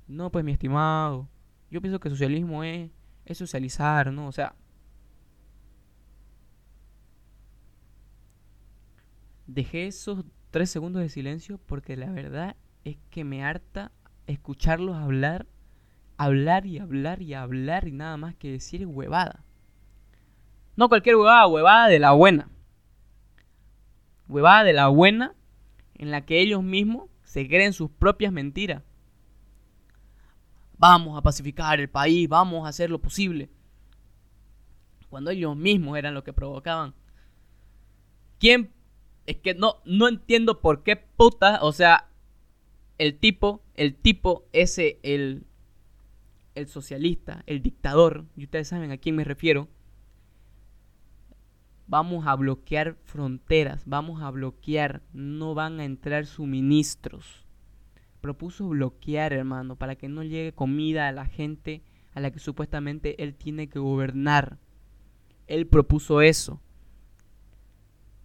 No, 0.07 0.31
pues 0.31 0.45
mi 0.45 0.53
estimado. 0.53 1.29
Yo 1.71 1.81
pienso 1.81 2.01
que 2.01 2.11
socialismo 2.11 2.63
es, 2.65 2.91
es 3.25 3.39
socializar, 3.39 4.13
¿no? 4.13 4.27
O 4.27 4.33
sea, 4.33 4.55
dejé 9.55 9.87
esos 9.87 10.25
tres 10.51 10.71
segundos 10.71 11.03
de 11.03 11.09
silencio 11.09 11.59
porque 11.67 11.97
la 11.97 12.11
verdad 12.11 12.57
es 12.85 12.97
que 13.11 13.25
me 13.25 13.45
harta 13.45 13.93
escucharlos 14.27 14.97
hablar, 14.97 15.47
hablar 16.17 16.67
y 16.67 16.79
hablar 16.79 17.23
y 17.23 17.35
hablar 17.35 17.89
y 17.89 17.93
nada 17.93 18.17
más 18.17 18.35
que 18.35 18.51
decir 18.51 18.87
huevada. 18.87 19.45
No 20.77 20.89
cualquier 20.89 21.17
huevada, 21.17 21.47
huevada 21.47 21.89
de 21.89 21.99
la 21.99 22.13
buena. 22.13 22.49
Huevada 24.29 24.65
de 24.65 24.73
la 24.73 24.89
buena 24.89 25.35
en 25.95 26.11
la 26.11 26.25
que 26.25 26.41
ellos 26.41 26.63
mismos 26.63 27.11
se 27.25 27.47
creen 27.47 27.73
sus 27.73 27.91
propias 27.91 28.33
mentiras. 28.33 28.83
Vamos 30.79 31.17
a 31.17 31.23
pacificar 31.23 31.79
el 31.79 31.89
país, 31.89 32.29
vamos 32.29 32.65
a 32.65 32.71
hacer 32.71 32.91
lo 32.91 33.01
posible. 33.01 33.51
Cuando 35.11 35.31
ellos 35.31 35.55
mismos 35.57 35.99
eran 35.99 36.15
los 36.15 36.25
que 36.25 36.33
provocaban. 36.33 36.95
¿Quién? 38.39 38.73
Es 39.27 39.37
que 39.37 39.55
no, 39.55 39.77
no 39.85 40.09
entiendo 40.09 40.61
por 40.61 40.83
qué 40.83 40.97
puta, 40.97 41.61
o 41.63 41.73
sea, 41.73 42.09
el 42.99 43.19
tipo, 43.19 43.63
el 43.75 43.95
tipo 43.95 44.45
ese, 44.53 44.99
el, 45.03 45.45
el 46.55 46.67
socialista, 46.67 47.43
el 47.47 47.63
dictador, 47.63 48.25
y 48.37 48.45
ustedes 48.45 48.69
saben 48.69 48.91
a 48.91 48.99
quién 48.99 49.17
me 49.17 49.25
refiero, 49.25 49.69
vamos 51.87 52.27
a 52.27 52.35
bloquear 52.37 52.97
fronteras, 53.05 53.83
vamos 53.87 54.23
a 54.23 54.31
bloquear, 54.31 55.03
no 55.13 55.55
van 55.55 55.79
a 55.81 55.85
entrar 55.85 56.27
suministros. 56.27 57.45
Propuso 58.21 58.69
bloquear, 58.69 59.33
hermano, 59.33 59.77
para 59.77 59.97
que 59.97 60.09
no 60.09 60.23
llegue 60.23 60.53
comida 60.53 61.09
a 61.09 61.13
la 61.13 61.27
gente 61.27 61.83
a 62.15 62.21
la 62.21 62.31
que 62.31 62.39
supuestamente 62.39 63.23
él 63.23 63.35
tiene 63.35 63.69
que 63.69 63.79
gobernar. 63.79 64.59
Él 65.47 65.67
propuso 65.67 66.23
eso. 66.23 66.61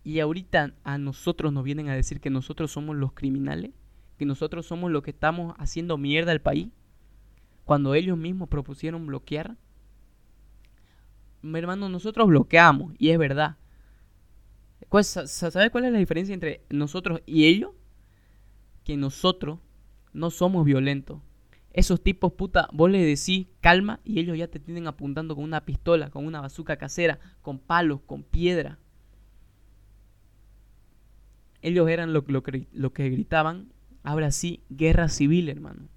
Y 0.08 0.22
ahorita 0.22 0.74
a 0.86 0.98
nosotros 0.98 1.52
nos 1.52 1.66
vienen 1.66 1.90
a 1.90 1.94
decir 1.94 2.22
que 2.22 2.30
nosotros 2.30 2.72
somos 2.72 2.96
los 2.96 3.12
criminales, 3.12 3.72
que 4.18 4.24
nosotros 4.24 4.66
somos 4.66 4.90
los 4.90 5.04
que 5.04 5.12
estamos 5.12 5.54
haciendo 5.60 5.98
mierda 5.98 6.32
al 6.32 6.40
país, 6.40 6.70
cuando 7.66 7.94
ellos 7.94 8.18
mismos 8.18 8.48
propusieron 8.48 9.06
bloquear 9.06 9.58
mi 11.42 11.60
hermano, 11.60 11.90
nosotros 11.90 12.26
bloqueamos, 12.26 12.94
y 12.98 13.10
es 13.10 13.18
verdad. 13.18 13.58
¿Sabes 15.02 15.72
cuál 15.72 15.84
es 15.84 15.92
la 15.92 16.00
diferencia 16.00 16.34
entre 16.34 16.62
nosotros 16.70 17.22
y 17.26 17.48
ellos? 17.48 17.72
Que 18.86 18.96
nosotros 18.96 19.60
no 20.14 20.32
somos 20.32 20.64
violentos. 20.64 21.20
Esos 21.74 22.02
tipos, 22.02 22.32
puta, 22.32 22.70
vos 22.72 22.90
les 22.90 23.06
decís 23.06 23.48
calma 23.60 24.00
y 24.06 24.20
ellos 24.20 24.38
ya 24.38 24.48
te 24.48 24.62
tienen 24.62 24.88
apuntando 24.88 25.36
con 25.36 25.44
una 25.44 25.66
pistola, 25.66 26.12
con 26.12 26.26
una 26.26 26.40
bazuca 26.40 26.78
casera, 26.78 27.20
con 27.42 27.60
palos, 27.60 28.00
con 28.06 28.24
piedra. 28.24 28.80
Ellos 31.68 31.90
eran 31.90 32.14
lo, 32.14 32.24
lo, 32.28 32.44
lo 32.74 32.94
que 32.94 33.10
gritaban, 33.10 33.72
ahora 34.04 34.32
sí, 34.32 34.64
guerra 34.70 35.10
civil, 35.10 35.50
hermano. 35.50 35.90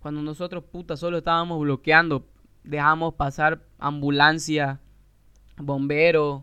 Cuando 0.00 0.22
nosotros, 0.22 0.64
puta, 0.64 0.96
solo 0.96 1.18
estábamos 1.18 1.60
bloqueando 1.60 2.26
dejamos 2.68 3.14
pasar 3.14 3.62
ambulancia, 3.78 4.80
bomberos, 5.56 6.42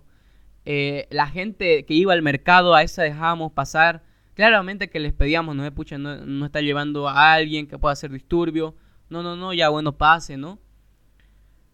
eh, 0.66 1.08
la 1.12 1.28
gente 1.28 1.86
que 1.86 1.94
iba 1.94 2.14
al 2.14 2.24
mercado, 2.24 2.74
a 2.74 2.82
esa 2.82 3.04
dejábamos 3.04 3.52
pasar. 3.52 4.04
Claramente 4.34 4.90
que 4.90 5.00
les 5.00 5.14
pedíamos, 5.14 5.56
no, 5.56 5.72
pucha, 5.74 5.98
no, 5.98 6.18
no 6.26 6.46
está 6.46 6.60
llevando 6.62 7.08
a 7.08 7.34
alguien 7.34 7.68
que 7.68 7.78
pueda 7.78 7.94
hacer 7.94 8.12
disturbio. 8.12 8.76
No, 9.10 9.24
no, 9.24 9.36
no, 9.36 9.54
ya 9.54 9.70
bueno, 9.70 9.98
pase, 9.98 10.36
¿no? 10.36 10.60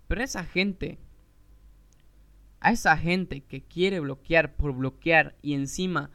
Pero 0.08 0.22
esa 0.22 0.44
gente, 0.44 1.00
a 2.62 2.71
esa 2.71 2.95
gente 2.95 3.41
que 3.41 3.62
quiere 3.62 4.00
bloquear 4.00 4.56
por 4.56 4.74
bloquear 4.74 5.36
y 5.41 5.54
encima 5.54 6.10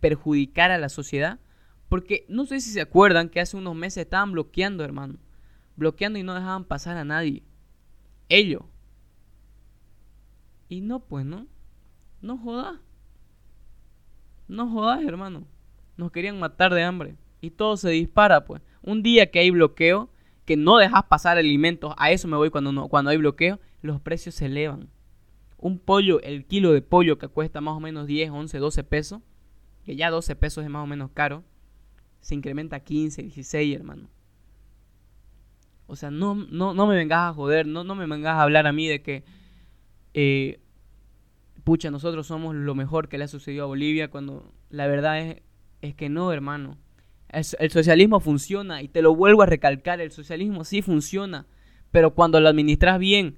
perjudicar 0.00 0.70
a 0.70 0.78
la 0.78 0.88
sociedad, 0.88 1.40
porque 1.88 2.26
no 2.28 2.44
sé 2.44 2.60
si 2.60 2.70
se 2.70 2.80
acuerdan 2.80 3.28
que 3.28 3.40
hace 3.40 3.56
unos 3.56 3.74
meses 3.74 4.04
estaban 4.04 4.32
bloqueando, 4.32 4.84
hermano. 4.84 5.18
Bloqueando 5.76 6.18
y 6.18 6.22
no 6.22 6.34
dejaban 6.34 6.64
pasar 6.64 6.96
a 6.96 7.04
nadie 7.04 7.42
ellos. 8.32 8.62
Y 10.68 10.80
no, 10.80 11.00
pues 11.00 11.26
no. 11.26 11.46
No 12.22 12.38
jodas. 12.38 12.78
No 14.48 14.68
jodas, 14.70 15.04
hermano. 15.04 15.46
Nos 15.96 16.10
querían 16.12 16.38
matar 16.38 16.72
de 16.72 16.82
hambre. 16.82 17.16
Y 17.40 17.50
todo 17.50 17.76
se 17.76 17.90
dispara, 17.90 18.44
pues. 18.44 18.62
Un 18.82 19.02
día 19.02 19.30
que 19.30 19.40
hay 19.40 19.50
bloqueo, 19.50 20.08
que 20.46 20.56
no 20.56 20.78
dejas 20.78 21.04
pasar 21.04 21.36
alimentos, 21.36 21.94
a 21.98 22.10
eso 22.10 22.26
me 22.26 22.36
voy 22.36 22.50
cuando, 22.50 22.72
no, 22.72 22.88
cuando 22.88 23.10
hay 23.10 23.18
bloqueo, 23.18 23.60
los 23.82 24.00
precios 24.00 24.34
se 24.34 24.46
elevan. 24.46 24.88
Un 25.62 25.78
pollo, 25.78 26.20
el 26.22 26.44
kilo 26.44 26.72
de 26.72 26.82
pollo 26.82 27.18
que 27.18 27.28
cuesta 27.28 27.60
más 27.60 27.76
o 27.76 27.80
menos 27.80 28.08
10, 28.08 28.30
11, 28.30 28.58
12 28.58 28.82
pesos, 28.82 29.22
que 29.84 29.94
ya 29.94 30.10
12 30.10 30.34
pesos 30.34 30.64
es 30.64 30.70
más 30.70 30.82
o 30.82 30.88
menos 30.88 31.12
caro, 31.14 31.44
se 32.20 32.34
incrementa 32.34 32.76
a 32.76 32.80
15, 32.80 33.22
16, 33.22 33.76
hermano. 33.76 34.08
O 35.86 35.94
sea, 35.94 36.10
no, 36.10 36.34
no, 36.34 36.74
no 36.74 36.86
me 36.88 36.96
vengas 36.96 37.30
a 37.30 37.32
joder, 37.32 37.66
no, 37.68 37.84
no 37.84 37.94
me 37.94 38.06
vengas 38.06 38.34
a 38.34 38.42
hablar 38.42 38.66
a 38.66 38.72
mí 38.72 38.88
de 38.88 39.02
que, 39.02 39.22
eh, 40.14 40.58
pucha, 41.62 41.92
nosotros 41.92 42.26
somos 42.26 42.56
lo 42.56 42.74
mejor 42.74 43.08
que 43.08 43.16
le 43.16 43.24
ha 43.24 43.28
sucedido 43.28 43.62
a 43.62 43.68
Bolivia, 43.68 44.10
cuando 44.10 44.52
la 44.68 44.88
verdad 44.88 45.20
es, 45.20 45.42
es 45.80 45.94
que 45.94 46.08
no, 46.08 46.32
hermano. 46.32 46.76
el 47.28 47.70
socialismo 47.70 48.18
funciona 48.18 48.82
y 48.82 48.88
te 48.88 49.00
lo 49.00 49.14
vuelvo 49.14 49.42
a 49.42 49.46
recalcar, 49.46 50.00
el 50.00 50.10
socialismo 50.10 50.64
sí 50.64 50.82
funciona, 50.82 51.46
pero 51.92 52.14
cuando 52.14 52.40
lo 52.40 52.48
administras 52.48 52.98
bien, 52.98 53.36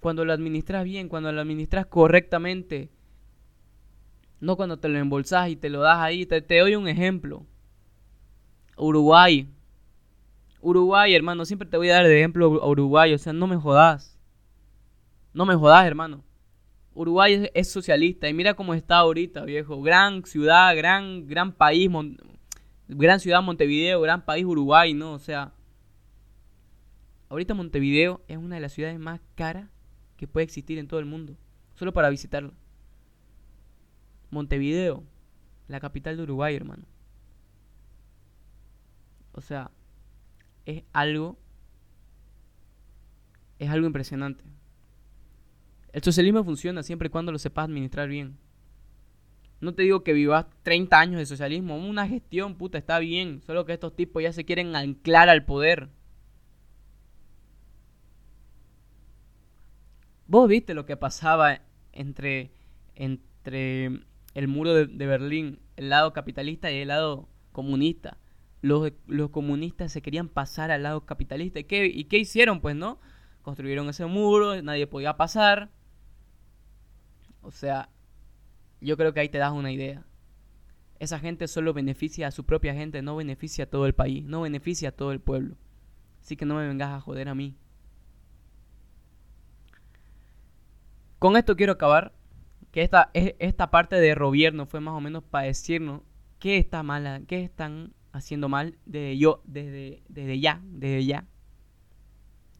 cuando 0.00 0.24
lo 0.24 0.32
administras 0.32 0.84
bien, 0.84 1.08
cuando 1.08 1.32
lo 1.32 1.40
administras 1.40 1.86
correctamente, 1.86 2.90
no 4.40 4.56
cuando 4.56 4.78
te 4.78 4.88
lo 4.88 4.98
embolsas 4.98 5.48
y 5.48 5.56
te 5.56 5.68
lo 5.68 5.80
das 5.80 5.98
ahí. 5.98 6.24
Te, 6.26 6.58
doy 6.58 6.76
un 6.76 6.86
ejemplo. 6.86 7.44
Uruguay. 8.76 9.48
Uruguay, 10.60 11.14
hermano. 11.14 11.44
Siempre 11.44 11.68
te 11.68 11.76
voy 11.76 11.90
a 11.90 11.94
dar 11.94 12.06
de 12.06 12.18
ejemplo 12.18 12.62
a 12.62 12.68
Uruguay. 12.68 13.12
O 13.14 13.18
sea, 13.18 13.32
no 13.32 13.46
me 13.48 13.56
jodas. 13.56 14.16
No 15.34 15.44
me 15.44 15.56
jodas, 15.56 15.84
hermano. 15.84 16.22
Uruguay 16.94 17.50
es, 17.52 17.70
socialista. 17.70 18.28
Y 18.28 18.34
mira 18.34 18.54
cómo 18.54 18.74
está 18.74 18.98
ahorita, 18.98 19.44
viejo. 19.44 19.82
Gran 19.82 20.24
ciudad, 20.24 20.76
gran, 20.76 21.26
gran 21.26 21.52
país. 21.52 21.90
gran 22.86 23.18
ciudad 23.18 23.42
Montevideo, 23.42 24.00
gran 24.00 24.24
país 24.24 24.44
Uruguay, 24.44 24.94
¿no? 24.94 25.14
O 25.14 25.18
sea. 25.18 25.52
Ahorita 27.28 27.54
Montevideo 27.54 28.22
es 28.28 28.38
una 28.38 28.54
de 28.54 28.62
las 28.62 28.72
ciudades 28.72 28.98
más 28.98 29.20
caras 29.34 29.68
que 30.18 30.28
puede 30.28 30.44
existir 30.44 30.78
en 30.78 30.88
todo 30.88 31.00
el 31.00 31.06
mundo. 31.06 31.34
Solo 31.74 31.94
para 31.94 32.10
visitarlo. 32.10 32.52
Montevideo, 34.30 35.04
la 35.68 35.80
capital 35.80 36.18
de 36.18 36.24
Uruguay, 36.24 36.54
hermano. 36.54 36.84
O 39.32 39.40
sea, 39.40 39.70
es 40.66 40.82
algo 40.92 41.38
es 43.58 43.70
algo 43.70 43.86
impresionante. 43.86 44.44
El 45.92 46.02
socialismo 46.02 46.44
funciona 46.44 46.82
siempre 46.82 47.06
y 47.06 47.10
cuando 47.10 47.32
lo 47.32 47.38
sepas 47.38 47.64
administrar 47.64 48.08
bien. 48.08 48.36
No 49.60 49.74
te 49.74 49.82
digo 49.82 50.04
que 50.04 50.12
vivas 50.12 50.46
30 50.62 50.98
años 50.98 51.18
de 51.18 51.26
socialismo, 51.26 51.76
una 51.76 52.06
gestión, 52.06 52.54
puta, 52.54 52.78
está 52.78 52.98
bien, 53.00 53.42
solo 53.42 53.64
que 53.64 53.72
estos 53.72 53.96
tipos 53.96 54.22
ya 54.22 54.32
se 54.32 54.44
quieren 54.44 54.76
anclar 54.76 55.28
al 55.28 55.44
poder. 55.44 55.88
Vos 60.28 60.46
viste 60.46 60.74
lo 60.74 60.84
que 60.84 60.98
pasaba 60.98 61.62
entre, 61.92 62.52
entre 62.94 64.02
el 64.34 64.46
muro 64.46 64.74
de, 64.74 65.06
Berlín, 65.06 65.58
el 65.76 65.88
lado 65.88 66.12
capitalista 66.12 66.70
y 66.70 66.76
el 66.76 66.88
lado 66.88 67.30
comunista. 67.50 68.18
Los, 68.60 68.92
los 69.06 69.30
comunistas 69.30 69.90
se 69.90 70.02
querían 70.02 70.28
pasar 70.28 70.70
al 70.70 70.82
lado 70.82 71.06
capitalista. 71.06 71.60
¿Y 71.60 71.64
qué, 71.64 71.86
¿Y 71.86 72.04
qué 72.04 72.18
hicieron? 72.18 72.60
Pues 72.60 72.76
no, 72.76 72.98
construyeron 73.40 73.88
ese 73.88 74.04
muro, 74.04 74.60
nadie 74.60 74.86
podía 74.86 75.16
pasar. 75.16 75.70
O 77.40 77.50
sea, 77.50 77.88
yo 78.82 78.98
creo 78.98 79.14
que 79.14 79.20
ahí 79.20 79.30
te 79.30 79.38
das 79.38 79.52
una 79.52 79.72
idea. 79.72 80.04
Esa 80.98 81.18
gente 81.18 81.48
solo 81.48 81.72
beneficia 81.72 82.28
a 82.28 82.32
su 82.32 82.44
propia 82.44 82.74
gente, 82.74 83.00
no 83.00 83.16
beneficia 83.16 83.64
a 83.64 83.70
todo 83.70 83.86
el 83.86 83.94
país, 83.94 84.26
no 84.26 84.42
beneficia 84.42 84.90
a 84.90 84.92
todo 84.92 85.12
el 85.12 85.20
pueblo. 85.20 85.56
Así 86.20 86.36
que 86.36 86.44
no 86.44 86.56
me 86.56 86.68
vengas 86.68 86.90
a 86.90 87.00
joder 87.00 87.30
a 87.30 87.34
mí. 87.34 87.56
Con 91.18 91.36
esto 91.36 91.56
quiero 91.56 91.72
acabar 91.72 92.12
que 92.70 92.82
esta, 92.82 93.10
esta 93.14 93.70
parte 93.70 93.96
de 93.96 94.14
gobierno 94.14 94.66
fue 94.66 94.80
más 94.80 94.94
o 94.94 95.00
menos 95.00 95.24
para 95.24 95.46
decirnos 95.46 96.02
qué 96.38 96.58
está 96.58 96.82
mal, 96.82 97.24
qué 97.26 97.42
están 97.42 97.92
haciendo 98.12 98.48
mal 98.48 98.78
desde 98.86 99.18
yo, 99.18 99.42
desde, 99.44 100.02
desde 100.08 100.38
ya, 100.38 100.60
desde 100.64 101.04
ya. 101.04 101.26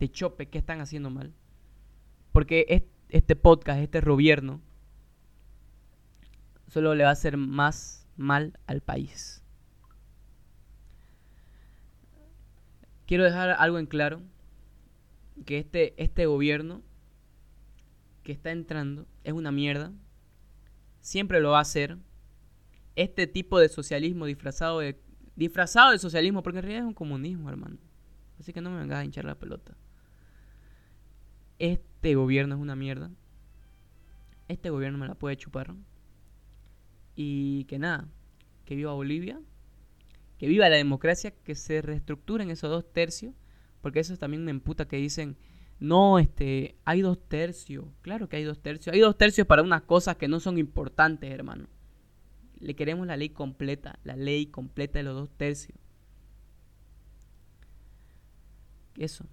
De 0.00 0.10
chope, 0.10 0.48
qué 0.48 0.58
están 0.58 0.80
haciendo 0.80 1.10
mal. 1.10 1.32
Porque 2.32 2.84
este 3.08 3.36
podcast, 3.36 3.80
este 3.80 4.00
gobierno, 4.00 4.60
solo 6.66 6.94
le 6.94 7.04
va 7.04 7.10
a 7.10 7.12
hacer 7.12 7.36
más 7.36 8.08
mal 8.16 8.58
al 8.66 8.80
país. 8.80 9.42
Quiero 13.06 13.24
dejar 13.24 13.50
algo 13.50 13.78
en 13.78 13.86
claro, 13.86 14.20
que 15.46 15.58
este, 15.58 15.94
este 16.02 16.26
gobierno 16.26 16.82
que 18.28 18.32
está 18.32 18.50
entrando 18.50 19.06
es 19.24 19.32
una 19.32 19.50
mierda. 19.50 19.90
Siempre 21.00 21.40
lo 21.40 21.52
va 21.52 21.60
a 21.60 21.62
hacer. 21.62 21.96
Este 22.94 23.26
tipo 23.26 23.58
de 23.58 23.70
socialismo 23.70 24.26
disfrazado 24.26 24.80
de 24.80 25.00
disfrazado 25.34 25.92
de 25.92 25.98
socialismo, 25.98 26.42
porque 26.42 26.58
en 26.58 26.64
realidad 26.64 26.82
es 26.82 26.88
un 26.88 26.92
comunismo, 26.92 27.48
hermano. 27.48 27.78
Así 28.38 28.52
que 28.52 28.60
no 28.60 28.70
me 28.70 28.80
vengas 28.80 28.98
a 28.98 29.04
hinchar 29.06 29.24
la 29.24 29.38
pelota. 29.38 29.74
Este 31.58 32.16
gobierno 32.16 32.56
es 32.56 32.60
una 32.60 32.76
mierda. 32.76 33.10
Este 34.46 34.68
gobierno 34.68 34.98
me 34.98 35.08
la 35.08 35.14
puede 35.14 35.38
chupar. 35.38 35.74
Y 37.16 37.64
que 37.64 37.78
nada, 37.78 38.08
que 38.66 38.76
viva 38.76 38.92
Bolivia, 38.92 39.40
que 40.36 40.48
viva 40.48 40.68
la 40.68 40.76
democracia, 40.76 41.30
que 41.30 41.54
se 41.54 41.80
reestructuren 41.80 42.50
esos 42.50 42.68
dos 42.68 42.92
tercios, 42.92 43.34
porque 43.80 44.00
eso 44.00 44.18
también 44.18 44.44
me 44.44 44.50
emputa 44.50 44.86
que 44.86 44.98
dicen 44.98 45.38
no, 45.80 46.18
este, 46.18 46.76
hay 46.84 47.02
dos 47.02 47.18
tercios. 47.28 47.84
Claro 48.02 48.28
que 48.28 48.36
hay 48.36 48.44
dos 48.44 48.60
tercios. 48.60 48.92
Hay 48.94 49.00
dos 49.00 49.16
tercios 49.16 49.46
para 49.46 49.62
unas 49.62 49.82
cosas 49.82 50.16
que 50.16 50.28
no 50.28 50.40
son 50.40 50.58
importantes, 50.58 51.30
hermano. 51.30 51.68
Le 52.58 52.74
queremos 52.74 53.06
la 53.06 53.16
ley 53.16 53.28
completa, 53.28 53.98
la 54.02 54.16
ley 54.16 54.46
completa 54.46 54.98
de 54.98 55.04
los 55.04 55.14
dos 55.14 55.30
tercios. 55.30 55.78
Eso. 58.96 59.24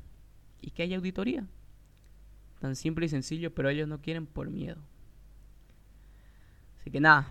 Y 0.62 0.70
que 0.70 0.84
haya 0.84 0.98
auditoría. 0.98 1.48
Tan 2.60 2.76
simple 2.76 3.08
y 3.08 3.10
sencillo, 3.10 3.54
pero 3.54 3.70
ellos 3.70 3.88
no 3.88 4.00
quieren 4.02 4.28
por 4.28 4.50
miedo. 4.50 4.78
Así 6.80 6.92
que 6.92 7.00
nada, 7.00 7.28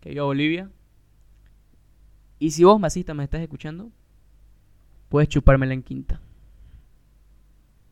que 0.00 0.12
yo 0.12 0.26
Bolivia. 0.26 0.70
Y 2.40 2.50
si 2.50 2.64
vos, 2.64 2.80
masista, 2.80 3.14
me 3.14 3.22
estás 3.22 3.40
escuchando, 3.40 3.92
puedes 5.08 5.28
chupármela 5.28 5.74
en 5.74 5.82
quinta. 5.84 6.20